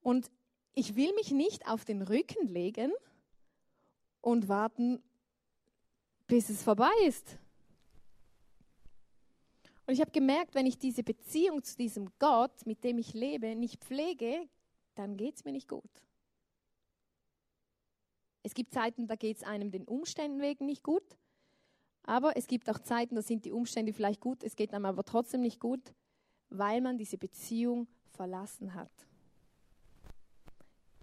Und 0.02 0.30
ich 0.74 0.96
will 0.96 1.12
mich 1.14 1.30
nicht 1.30 1.66
auf 1.66 1.84
den 1.84 2.02
Rücken 2.02 2.46
legen 2.48 2.92
und 4.20 4.48
warten, 4.48 5.02
bis 6.26 6.50
es 6.50 6.62
vorbei 6.62 6.92
ist. 7.06 7.38
Und 9.86 9.94
ich 9.94 10.00
habe 10.00 10.10
gemerkt, 10.10 10.54
wenn 10.54 10.66
ich 10.66 10.78
diese 10.78 11.02
Beziehung 11.02 11.62
zu 11.62 11.76
diesem 11.76 12.10
Gott, 12.18 12.66
mit 12.66 12.84
dem 12.84 12.98
ich 12.98 13.12
lebe, 13.12 13.54
nicht 13.54 13.84
pflege, 13.84 14.48
dann 14.94 15.16
geht 15.16 15.36
es 15.36 15.44
mir 15.44 15.52
nicht 15.52 15.68
gut. 15.68 15.90
Es 18.42 18.54
gibt 18.54 18.72
Zeiten, 18.72 19.06
da 19.06 19.16
geht 19.16 19.38
es 19.38 19.42
einem 19.42 19.70
den 19.70 19.84
Umständen 19.84 20.40
wegen 20.40 20.66
nicht 20.66 20.82
gut. 20.82 21.16
Aber 22.04 22.36
es 22.36 22.46
gibt 22.46 22.68
auch 22.70 22.78
Zeiten, 22.78 23.14
da 23.14 23.22
sind 23.22 23.44
die 23.44 23.52
Umstände 23.52 23.92
vielleicht 23.92 24.20
gut, 24.20 24.44
es 24.44 24.56
geht 24.56 24.74
einem 24.74 24.84
aber 24.84 25.04
trotzdem 25.04 25.40
nicht 25.40 25.58
gut, 25.58 25.94
weil 26.50 26.80
man 26.80 26.98
diese 26.98 27.18
Beziehung 27.18 27.88
verlassen 28.08 28.74
hat. 28.74 28.92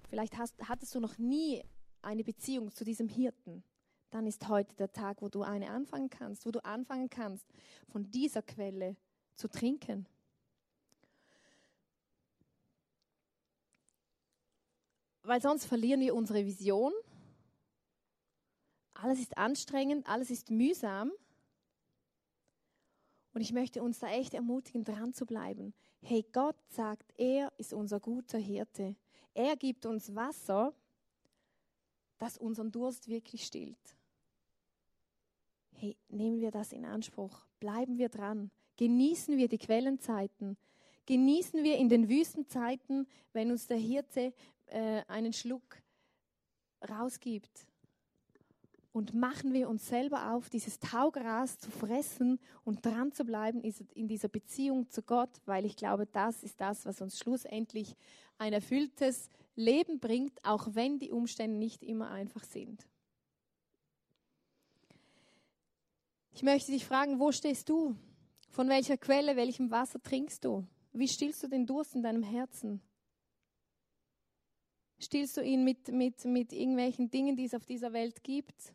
Vielleicht 0.09 0.37
hast, 0.37 0.55
hattest 0.67 0.93
du 0.93 0.99
noch 0.99 1.17
nie 1.17 1.63
eine 2.01 2.23
Beziehung 2.23 2.71
zu 2.71 2.83
diesem 2.83 3.07
Hirten. 3.07 3.63
Dann 4.11 4.27
ist 4.27 4.47
heute 4.47 4.75
der 4.75 4.91
Tag, 4.91 5.21
wo 5.21 5.29
du 5.29 5.41
eine 5.41 5.71
anfangen 5.71 6.09
kannst, 6.09 6.45
wo 6.45 6.51
du 6.51 6.63
anfangen 6.63 7.09
kannst, 7.09 7.47
von 7.87 8.11
dieser 8.11 8.41
Quelle 8.41 8.97
zu 9.35 9.47
trinken. 9.47 10.05
Weil 15.23 15.41
sonst 15.41 15.65
verlieren 15.65 16.01
wir 16.01 16.13
unsere 16.13 16.45
Vision. 16.45 16.91
Alles 19.01 19.19
ist 19.19 19.35
anstrengend, 19.35 20.07
alles 20.07 20.29
ist 20.29 20.51
mühsam. 20.51 21.11
Und 23.33 23.41
ich 23.41 23.51
möchte 23.51 23.81
uns 23.81 23.97
da 23.99 24.07
echt 24.07 24.33
ermutigen, 24.33 24.83
dran 24.83 25.13
zu 25.13 25.25
bleiben. 25.25 25.73
Hey, 26.01 26.23
Gott 26.31 26.57
sagt, 26.69 27.11
er 27.17 27.51
ist 27.57 27.73
unser 27.73 27.99
guter 27.99 28.37
Hirte. 28.37 28.95
Er 29.33 29.55
gibt 29.55 29.85
uns 29.85 30.13
Wasser, 30.13 30.73
das 32.19 32.37
unseren 32.37 32.71
Durst 32.71 33.07
wirklich 33.07 33.45
stillt. 33.45 33.97
Hey, 35.71 35.97
nehmen 36.09 36.39
wir 36.39 36.51
das 36.51 36.71
in 36.71 36.85
Anspruch. 36.85 37.47
Bleiben 37.59 37.97
wir 37.97 38.09
dran. 38.09 38.51
Genießen 38.77 39.35
wir 39.37 39.47
die 39.47 39.57
Quellenzeiten. 39.57 40.57
Genießen 41.07 41.63
wir 41.63 41.77
in 41.77 41.89
den 41.89 42.07
Wüstenzeiten, 42.07 43.07
wenn 43.33 43.49
uns 43.49 43.65
der 43.65 43.77
Hirte 43.77 44.33
äh, 44.67 45.01
einen 45.07 45.33
Schluck 45.33 45.81
rausgibt. 46.87 47.70
Und 48.93 49.13
machen 49.13 49.53
wir 49.53 49.69
uns 49.69 49.87
selber 49.87 50.33
auf, 50.33 50.49
dieses 50.49 50.79
Taugras 50.79 51.57
zu 51.59 51.71
fressen 51.71 52.39
und 52.65 52.85
dran 52.85 53.13
zu 53.13 53.23
bleiben 53.23 53.61
in 53.61 54.07
dieser 54.09 54.27
Beziehung 54.27 54.89
zu 54.89 55.01
Gott, 55.01 55.29
weil 55.45 55.65
ich 55.65 55.77
glaube, 55.77 56.05
das 56.07 56.43
ist 56.43 56.59
das, 56.59 56.85
was 56.85 57.01
uns 57.01 57.17
schlussendlich 57.17 57.95
ein 58.37 58.51
erfülltes 58.51 59.29
Leben 59.55 59.99
bringt, 59.99 60.43
auch 60.43 60.69
wenn 60.73 60.99
die 60.99 61.11
Umstände 61.11 61.57
nicht 61.57 61.83
immer 61.83 62.09
einfach 62.09 62.43
sind. 62.43 62.85
Ich 66.33 66.43
möchte 66.43 66.71
dich 66.71 66.85
fragen, 66.85 67.19
wo 67.19 67.31
stehst 67.31 67.69
du? 67.69 67.95
Von 68.49 68.67
welcher 68.67 68.97
Quelle, 68.97 69.35
welchem 69.35 69.71
Wasser 69.71 70.01
trinkst 70.01 70.43
du? 70.43 70.65
Wie 70.91 71.07
stillst 71.07 71.43
du 71.43 71.47
den 71.47 71.65
Durst 71.65 71.95
in 71.95 72.03
deinem 72.03 72.23
Herzen? 72.23 72.81
Stillst 74.99 75.37
du 75.37 75.41
ihn 75.41 75.63
mit, 75.63 75.87
mit, 75.89 76.25
mit 76.25 76.51
irgendwelchen 76.51 77.09
Dingen, 77.09 77.35
die 77.35 77.45
es 77.45 77.53
auf 77.53 77.65
dieser 77.65 77.93
Welt 77.93 78.23
gibt? 78.23 78.73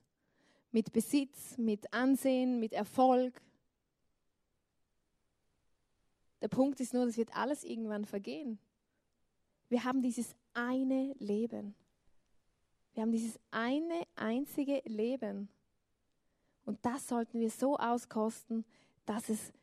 Mit 0.76 0.92
Besitz, 0.92 1.56
mit 1.56 1.90
Ansehen, 1.94 2.60
mit 2.60 2.74
Erfolg? 2.74 3.40
Der 6.42 6.48
Punkt 6.48 6.80
ist 6.80 6.92
nur, 6.92 7.06
das 7.06 7.16
wird 7.16 7.34
alles 7.34 7.64
irgendwann 7.64 8.04
vergehen. 8.04 8.58
Wir 9.70 9.84
haben 9.84 10.02
dieses 10.02 10.36
eine 10.52 11.14
Leben. 11.18 11.74
Wir 12.92 13.04
haben 13.04 13.10
dieses 13.10 13.40
eine 13.50 14.02
einzige 14.16 14.82
Leben. 14.84 15.48
Und 16.66 16.84
das 16.84 17.08
sollten 17.08 17.40
wir 17.40 17.48
so 17.48 17.78
auskosten, 17.78 18.66
dass 19.06 19.30
es 19.30 19.54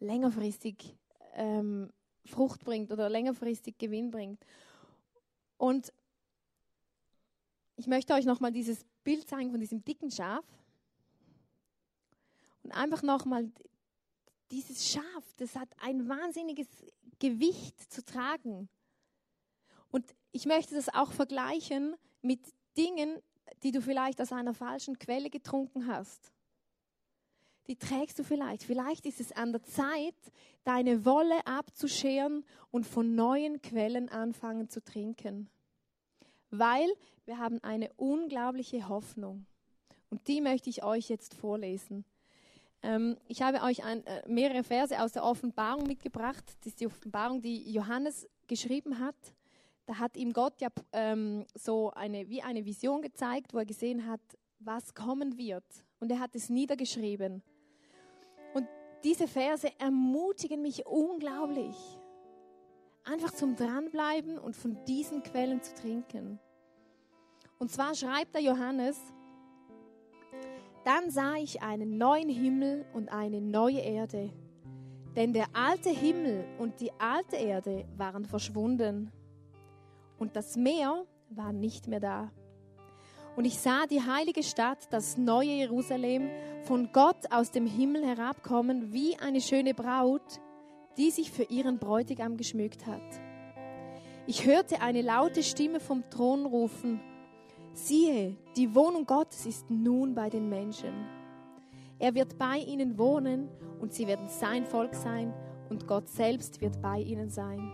längerfristig 0.00 0.96
ähm, 1.34 1.92
Frucht 2.24 2.64
bringt 2.64 2.90
oder 2.90 3.10
längerfristig 3.10 3.76
Gewinn 3.76 4.10
bringt. 4.10 4.42
Und 5.58 5.92
ich 7.76 7.86
möchte 7.86 8.14
euch 8.14 8.24
nochmal 8.24 8.50
dieses 8.50 8.86
Bild 9.08 9.26
zeigen 9.26 9.50
von 9.50 9.60
diesem 9.60 9.82
dicken 9.82 10.10
Schaf. 10.10 10.44
Und 12.62 12.72
einfach 12.72 13.02
nochmal, 13.02 13.50
dieses 14.50 14.86
Schaf, 14.92 15.34
das 15.38 15.56
hat 15.56 15.70
ein 15.80 16.10
wahnsinniges 16.10 16.66
Gewicht 17.18 17.90
zu 17.90 18.04
tragen. 18.04 18.68
Und 19.90 20.04
ich 20.30 20.44
möchte 20.44 20.74
das 20.74 20.90
auch 20.90 21.10
vergleichen 21.10 21.96
mit 22.20 22.40
Dingen, 22.76 23.22
die 23.62 23.72
du 23.72 23.80
vielleicht 23.80 24.20
aus 24.20 24.30
einer 24.30 24.52
falschen 24.52 24.98
Quelle 24.98 25.30
getrunken 25.30 25.86
hast. 25.86 26.30
Die 27.66 27.76
trägst 27.76 28.18
du 28.18 28.24
vielleicht. 28.24 28.62
Vielleicht 28.62 29.06
ist 29.06 29.20
es 29.20 29.32
an 29.32 29.52
der 29.52 29.62
Zeit, 29.62 30.16
deine 30.64 31.06
Wolle 31.06 31.46
abzuscheren 31.46 32.44
und 32.70 32.84
von 32.86 33.14
neuen 33.14 33.62
Quellen 33.62 34.10
anfangen 34.10 34.68
zu 34.68 34.84
trinken. 34.84 35.48
Weil 36.50 36.88
wir 37.24 37.38
haben 37.38 37.62
eine 37.62 37.92
unglaubliche 37.96 38.88
Hoffnung. 38.88 39.46
Und 40.10 40.26
die 40.28 40.40
möchte 40.40 40.70
ich 40.70 40.82
euch 40.82 41.08
jetzt 41.08 41.34
vorlesen. 41.34 42.04
Ähm, 42.82 43.16
ich 43.26 43.42
habe 43.42 43.62
euch 43.62 43.84
ein, 43.84 44.06
äh, 44.06 44.22
mehrere 44.26 44.64
Verse 44.64 45.00
aus 45.02 45.12
der 45.12 45.24
Offenbarung 45.24 45.86
mitgebracht. 45.86 46.44
Das 46.60 46.68
ist 46.68 46.80
die 46.80 46.86
Offenbarung, 46.86 47.42
die 47.42 47.70
Johannes 47.70 48.26
geschrieben 48.46 48.98
hat 48.98 49.16
da 49.88 49.98
hat 49.98 50.18
ihm 50.18 50.34
Gott 50.34 50.60
ja 50.60 50.68
ähm, 50.92 51.46
so 51.54 51.90
eine, 51.92 52.28
wie 52.28 52.42
eine 52.42 52.66
Vision 52.66 53.00
gezeigt, 53.00 53.54
wo 53.54 53.58
er 53.58 53.64
gesehen 53.64 54.06
hat, 54.06 54.20
was 54.58 54.94
kommen 54.94 55.38
wird. 55.38 55.64
Und 55.98 56.12
er 56.12 56.20
hat 56.20 56.34
es 56.34 56.50
niedergeschrieben. 56.50 57.42
Und 58.52 58.68
diese 59.02 59.26
Verse 59.26 59.72
ermutigen 59.80 60.60
mich 60.60 60.84
unglaublich, 60.84 61.74
einfach 63.10 63.32
zum 63.32 63.56
Dranbleiben 63.56 64.38
und 64.38 64.54
von 64.54 64.76
diesen 64.86 65.22
Quellen 65.22 65.62
zu 65.62 65.74
trinken. 65.74 66.38
Und 67.58 67.70
zwar 67.70 67.94
schreibt 67.94 68.34
der 68.34 68.42
Johannes, 68.42 68.98
dann 70.84 71.10
sah 71.10 71.34
ich 71.36 71.62
einen 71.62 71.98
neuen 71.98 72.28
Himmel 72.28 72.86
und 72.92 73.10
eine 73.10 73.40
neue 73.40 73.80
Erde. 73.80 74.30
Denn 75.16 75.32
der 75.32 75.46
alte 75.52 75.90
Himmel 75.90 76.44
und 76.58 76.80
die 76.80 76.92
alte 76.98 77.36
Erde 77.36 77.86
waren 77.96 78.24
verschwunden 78.24 79.10
und 80.18 80.36
das 80.36 80.56
Meer 80.56 81.04
war 81.30 81.52
nicht 81.52 81.88
mehr 81.88 82.00
da. 82.00 82.30
Und 83.36 83.44
ich 83.44 83.58
sah 83.58 83.86
die 83.86 84.02
heilige 84.02 84.42
Stadt, 84.42 84.92
das 84.92 85.16
neue 85.16 85.50
Jerusalem, 85.50 86.28
von 86.62 86.90
Gott 86.92 87.30
aus 87.30 87.50
dem 87.50 87.66
Himmel 87.66 88.04
herabkommen, 88.04 88.92
wie 88.92 89.16
eine 89.18 89.40
schöne 89.40 89.74
Braut, 89.74 90.40
die 90.98 91.10
sich 91.10 91.30
für 91.30 91.44
ihren 91.44 91.78
Bräutigam 91.78 92.36
geschmückt 92.36 92.86
hat. 92.86 93.00
Ich 94.26 94.44
hörte 94.44 94.82
eine 94.82 95.00
laute 95.00 95.42
Stimme 95.42 95.80
vom 95.80 96.02
Thron 96.10 96.44
rufen, 96.44 97.00
siehe, 97.72 98.36
die 98.56 98.74
Wohnung 98.74 99.06
Gottes 99.06 99.46
ist 99.46 99.70
nun 99.70 100.14
bei 100.14 100.28
den 100.28 100.48
Menschen. 100.48 100.92
Er 101.98 102.14
wird 102.14 102.36
bei 102.36 102.58
ihnen 102.58 102.98
wohnen 102.98 103.48
und 103.80 103.94
sie 103.94 104.06
werden 104.06 104.28
sein 104.28 104.66
Volk 104.66 104.94
sein 104.94 105.32
und 105.70 105.86
Gott 105.86 106.08
selbst 106.08 106.60
wird 106.60 106.82
bei 106.82 107.00
ihnen 107.00 107.30
sein. 107.30 107.72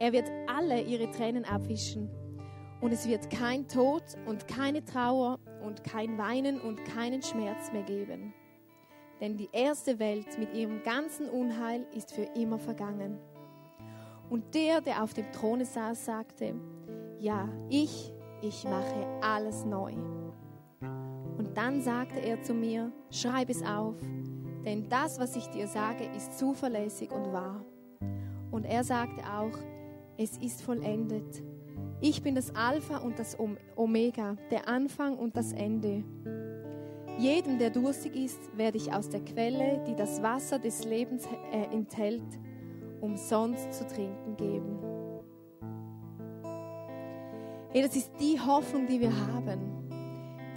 Er 0.00 0.12
wird 0.12 0.30
alle 0.46 0.82
ihre 0.82 1.10
Tränen 1.10 1.44
abwischen 1.44 2.10
und 2.80 2.92
es 2.92 3.06
wird 3.06 3.30
kein 3.30 3.68
Tod 3.68 4.02
und 4.26 4.48
keine 4.48 4.84
Trauer 4.84 5.38
und 5.64 5.84
kein 5.84 6.18
Weinen 6.18 6.60
und 6.60 6.84
keinen 6.84 7.22
Schmerz 7.22 7.72
mehr 7.72 7.84
geben. 7.84 8.34
Denn 9.24 9.38
die 9.38 9.48
erste 9.52 9.98
Welt 9.98 10.38
mit 10.38 10.52
ihrem 10.52 10.82
ganzen 10.82 11.30
Unheil 11.30 11.86
ist 11.96 12.12
für 12.12 12.28
immer 12.36 12.58
vergangen. 12.58 13.16
Und 14.28 14.54
der, 14.54 14.82
der 14.82 15.02
auf 15.02 15.14
dem 15.14 15.32
Throne 15.32 15.64
saß, 15.64 16.04
sagte, 16.04 16.54
ja, 17.20 17.48
ich, 17.70 18.12
ich 18.42 18.64
mache 18.64 19.06
alles 19.22 19.64
neu. 19.64 19.94
Und 21.38 21.56
dann 21.56 21.80
sagte 21.80 22.20
er 22.20 22.42
zu 22.42 22.52
mir, 22.52 22.92
schreib 23.10 23.48
es 23.48 23.62
auf, 23.62 23.94
denn 24.62 24.90
das, 24.90 25.18
was 25.18 25.36
ich 25.36 25.46
dir 25.46 25.68
sage, 25.68 26.04
ist 26.14 26.38
zuverlässig 26.38 27.10
und 27.10 27.32
wahr. 27.32 27.64
Und 28.50 28.66
er 28.66 28.84
sagte 28.84 29.22
auch, 29.22 29.56
es 30.18 30.36
ist 30.36 30.60
vollendet. 30.60 31.42
Ich 32.02 32.22
bin 32.22 32.34
das 32.34 32.54
Alpha 32.54 32.98
und 32.98 33.18
das 33.18 33.38
Omega, 33.74 34.36
der 34.50 34.68
Anfang 34.68 35.16
und 35.16 35.34
das 35.34 35.54
Ende. 35.54 36.04
Jedem, 37.18 37.58
der 37.58 37.70
durstig 37.70 38.16
ist, 38.16 38.56
werde 38.56 38.76
ich 38.76 38.92
aus 38.92 39.08
der 39.08 39.20
Quelle, 39.20 39.84
die 39.86 39.94
das 39.94 40.22
Wasser 40.22 40.58
des 40.58 40.84
Lebens 40.84 41.24
äh, 41.52 41.72
enthält, 41.72 42.22
umsonst 43.00 43.72
zu 43.72 43.86
trinken 43.86 44.36
geben. 44.36 44.78
Hey, 47.70 47.82
das 47.82 47.94
ist 47.94 48.10
die 48.20 48.38
Hoffnung, 48.40 48.86
die 48.86 49.00
wir 49.00 49.12
haben. 49.32 49.60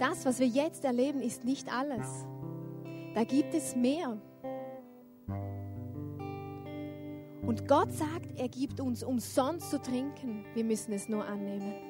Das, 0.00 0.24
was 0.24 0.38
wir 0.40 0.46
jetzt 0.46 0.84
erleben, 0.84 1.20
ist 1.20 1.44
nicht 1.44 1.72
alles. 1.72 2.26
Da 3.14 3.24
gibt 3.24 3.54
es 3.54 3.74
mehr. 3.74 4.16
Und 7.46 7.66
Gott 7.66 7.92
sagt, 7.92 8.38
er 8.38 8.48
gibt 8.48 8.80
uns 8.80 9.02
umsonst 9.02 9.70
zu 9.70 9.80
trinken. 9.80 10.44
Wir 10.54 10.64
müssen 10.64 10.92
es 10.92 11.08
nur 11.08 11.24
annehmen. 11.24 11.87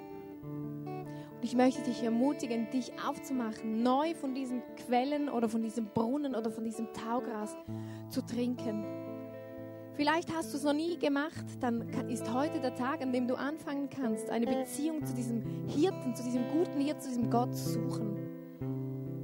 Und 1.39 1.45
ich 1.45 1.55
möchte 1.55 1.83
dich 1.83 2.03
ermutigen, 2.03 2.69
dich 2.71 2.91
aufzumachen, 3.07 3.85
neu 3.85 4.13
von 4.17 4.35
diesen 4.35 4.61
Quellen 4.75 5.29
oder 5.29 5.49
von 5.49 5.63
diesem 5.63 5.87
Brunnen 5.87 6.35
oder 6.35 6.51
von 6.51 6.65
diesem 6.65 6.93
Taugras 6.93 7.57
zu 8.09 8.23
trinken. 8.23 8.85
Vielleicht 9.93 10.35
hast 10.35 10.53
du 10.53 10.57
es 10.57 10.65
noch 10.65 10.73
nie 10.73 10.99
gemacht, 10.99 11.45
dann 11.61 11.89
ist 12.09 12.33
heute 12.35 12.59
der 12.59 12.75
Tag, 12.75 13.03
an 13.03 13.13
dem 13.13 13.29
du 13.29 13.37
anfangen 13.37 13.89
kannst, 13.89 14.31
eine 14.31 14.47
Beziehung 14.47 15.07
zu 15.07 15.15
diesem 15.15 15.45
Hirten, 15.69 16.13
zu 16.17 16.25
diesem 16.25 16.43
guten 16.51 16.81
Hirten, 16.81 17.03
zu 17.03 17.09
diesem 17.09 17.31
Gott 17.31 17.55
zu 17.55 17.71
suchen. 17.71 18.17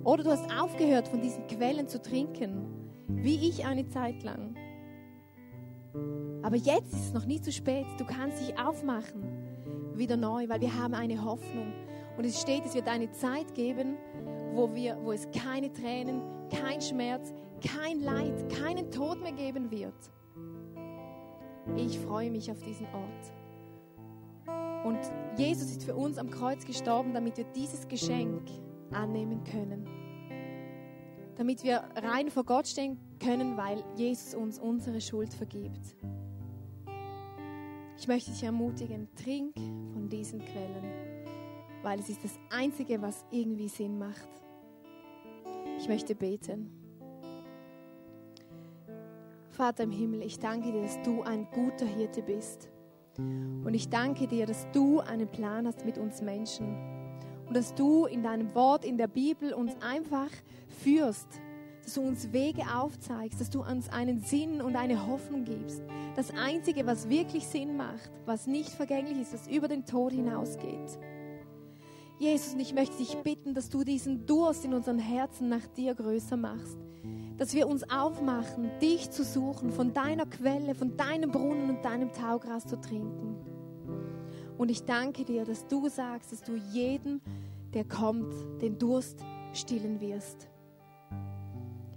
Oder 0.04 0.22
du 0.22 0.30
hast 0.30 0.48
aufgehört, 0.56 1.08
von 1.08 1.20
diesen 1.20 1.48
Quellen 1.48 1.88
zu 1.88 2.00
trinken, 2.00 2.68
wie 3.08 3.48
ich 3.48 3.66
eine 3.66 3.88
Zeit 3.88 4.22
lang. 4.22 4.54
Aber 6.42 6.54
jetzt 6.54 6.92
ist 6.92 7.06
es 7.06 7.12
noch 7.12 7.26
nie 7.26 7.40
zu 7.40 7.50
spät. 7.50 7.86
Du 7.98 8.04
kannst 8.04 8.40
dich 8.40 8.56
aufmachen, 8.56 9.96
wieder 9.96 10.16
neu, 10.16 10.48
weil 10.48 10.60
wir 10.60 10.78
haben 10.78 10.94
eine 10.94 11.24
Hoffnung. 11.24 11.72
Und 12.16 12.24
es 12.24 12.40
steht, 12.40 12.64
es 12.64 12.74
wird 12.74 12.88
eine 12.88 13.10
Zeit 13.10 13.54
geben, 13.54 13.96
wo, 14.52 14.72
wir, 14.74 14.98
wo 15.02 15.12
es 15.12 15.28
keine 15.30 15.72
Tränen, 15.72 16.22
kein 16.50 16.80
Schmerz, 16.80 17.32
kein 17.60 18.00
Leid, 18.00 18.48
keinen 18.50 18.90
Tod 18.90 19.20
mehr 19.20 19.32
geben 19.32 19.70
wird. 19.70 19.94
Ich 21.76 21.98
freue 21.98 22.30
mich 22.30 22.50
auf 22.50 22.62
diesen 22.62 22.86
Ort. 22.86 23.32
Und 24.84 25.00
Jesus 25.38 25.70
ist 25.70 25.84
für 25.84 25.96
uns 25.96 26.18
am 26.18 26.30
Kreuz 26.30 26.64
gestorben, 26.64 27.14
damit 27.14 27.38
wir 27.38 27.44
dieses 27.44 27.88
Geschenk 27.88 28.42
annehmen 28.92 29.42
können. 29.44 29.88
Damit 31.36 31.64
wir 31.64 31.84
rein 31.96 32.30
vor 32.30 32.44
Gott 32.44 32.68
stehen 32.68 32.98
können, 33.18 33.56
weil 33.56 33.82
Jesus 33.96 34.34
uns 34.34 34.58
unsere 34.58 35.00
Schuld 35.00 35.32
vergibt. 35.32 35.96
Ich 37.96 38.06
möchte 38.06 38.30
dich 38.30 38.42
ermutigen, 38.42 39.08
trink 39.16 39.54
von 39.92 40.08
diesen 40.08 40.40
Quellen, 40.40 41.13
weil 41.84 42.00
es 42.00 42.08
ist 42.08 42.24
das 42.24 42.38
Einzige, 42.50 43.00
was 43.00 43.24
irgendwie 43.30 43.68
Sinn 43.68 43.98
macht. 43.98 44.28
Ich 45.78 45.86
möchte 45.86 46.14
beten. 46.14 46.70
Vater 49.50 49.84
im 49.84 49.92
Himmel, 49.92 50.22
ich 50.22 50.40
danke 50.40 50.72
dir, 50.72 50.82
dass 50.82 51.00
du 51.02 51.22
ein 51.22 51.46
guter 51.52 51.86
Hirte 51.86 52.22
bist. 52.22 52.70
Und 53.16 53.74
ich 53.74 53.88
danke 53.88 54.26
dir, 54.26 54.46
dass 54.46 54.66
du 54.72 54.98
einen 55.00 55.28
Plan 55.28 55.66
hast 55.66 55.84
mit 55.84 55.98
uns 55.98 56.22
Menschen. 56.22 56.74
Und 57.46 57.56
dass 57.56 57.74
du 57.74 58.06
in 58.06 58.22
deinem 58.22 58.52
Wort, 58.54 58.84
in 58.84 58.96
der 58.96 59.06
Bibel 59.06 59.52
uns 59.52 59.76
einfach 59.80 60.30
führst 60.82 61.28
dass 61.84 61.94
du 61.94 62.00
uns 62.00 62.32
Wege 62.32 62.62
aufzeigst, 62.74 63.40
dass 63.40 63.50
du 63.50 63.62
uns 63.62 63.90
einen 63.90 64.20
Sinn 64.20 64.62
und 64.62 64.74
eine 64.74 65.06
Hoffnung 65.06 65.44
gibst. 65.44 65.82
Das 66.16 66.30
Einzige, 66.30 66.86
was 66.86 67.10
wirklich 67.10 67.46
Sinn 67.46 67.76
macht, 67.76 68.10
was 68.24 68.46
nicht 68.46 68.70
vergänglich 68.70 69.20
ist, 69.20 69.34
was 69.34 69.48
über 69.48 69.68
den 69.68 69.84
Tod 69.84 70.12
hinausgeht. 70.12 70.98
Jesus, 72.18 72.54
und 72.54 72.60
ich 72.60 72.72
möchte 72.74 72.96
dich 72.98 73.16
bitten, 73.18 73.54
dass 73.54 73.68
du 73.68 73.82
diesen 73.82 74.26
Durst 74.26 74.64
in 74.64 74.72
unseren 74.72 74.98
Herzen 74.98 75.48
nach 75.48 75.66
dir 75.76 75.94
größer 75.94 76.36
machst. 76.36 76.78
Dass 77.36 77.54
wir 77.54 77.66
uns 77.66 77.82
aufmachen, 77.90 78.70
dich 78.80 79.10
zu 79.10 79.24
suchen, 79.24 79.72
von 79.72 79.92
deiner 79.92 80.26
Quelle, 80.26 80.74
von 80.74 80.96
deinem 80.96 81.32
Brunnen 81.32 81.70
und 81.70 81.84
deinem 81.84 82.12
Taugras 82.12 82.66
zu 82.66 82.80
trinken. 82.80 83.36
Und 84.56 84.70
ich 84.70 84.84
danke 84.84 85.24
dir, 85.24 85.44
dass 85.44 85.66
du 85.66 85.88
sagst, 85.88 86.30
dass 86.30 86.42
du 86.42 86.54
jeden, 86.54 87.20
der 87.74 87.84
kommt, 87.84 88.32
den 88.62 88.78
Durst 88.78 89.18
stillen 89.52 90.00
wirst. 90.00 90.48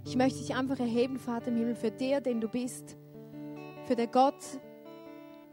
Ich 0.04 0.16
möchte 0.16 0.40
dich 0.40 0.56
einfach 0.56 0.80
erheben, 0.80 1.18
Vater 1.18 1.48
im 1.48 1.56
Himmel, 1.56 1.74
für 1.76 1.92
der, 1.92 2.20
den 2.20 2.40
du 2.40 2.48
bist, 2.48 2.96
für 3.86 3.94
der 3.94 4.08
Gott 4.08 4.42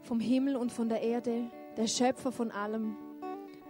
vom 0.02 0.18
Himmel 0.18 0.56
und 0.56 0.72
von 0.72 0.88
der 0.88 1.02
Erde, 1.02 1.50
der 1.76 1.86
Schöpfer 1.86 2.32
von 2.32 2.50
allem. 2.50 2.96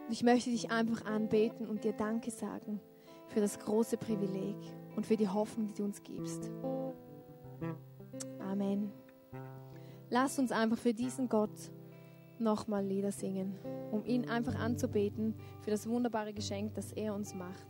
Und 0.06 0.12
ich 0.12 0.22
möchte 0.22 0.50
dich 0.50 0.70
einfach 0.70 1.04
anbeten 1.04 1.66
und 1.66 1.82
dir 1.82 1.92
Danke 1.92 2.30
sagen 2.30 2.80
für 3.28 3.40
das 3.40 3.58
große 3.58 3.96
Privileg 3.96 4.56
und 4.94 5.04
für 5.04 5.16
die 5.16 5.28
Hoffnung, 5.28 5.66
die 5.66 5.74
du 5.74 5.84
uns 5.84 6.02
gibst. 6.02 6.50
Amen. 8.38 8.92
Lass 10.08 10.38
uns 10.38 10.52
einfach 10.52 10.78
für 10.78 10.94
diesen 10.94 11.28
Gott 11.28 11.72
nochmal 12.38 12.84
Lieder 12.84 13.10
singen, 13.10 13.58
um 13.90 14.04
ihn 14.04 14.28
einfach 14.28 14.54
anzubeten 14.54 15.34
für 15.62 15.70
das 15.70 15.88
wunderbare 15.88 16.32
Geschenk, 16.32 16.74
das 16.74 16.92
er 16.92 17.12
uns 17.14 17.34
macht. 17.34 17.66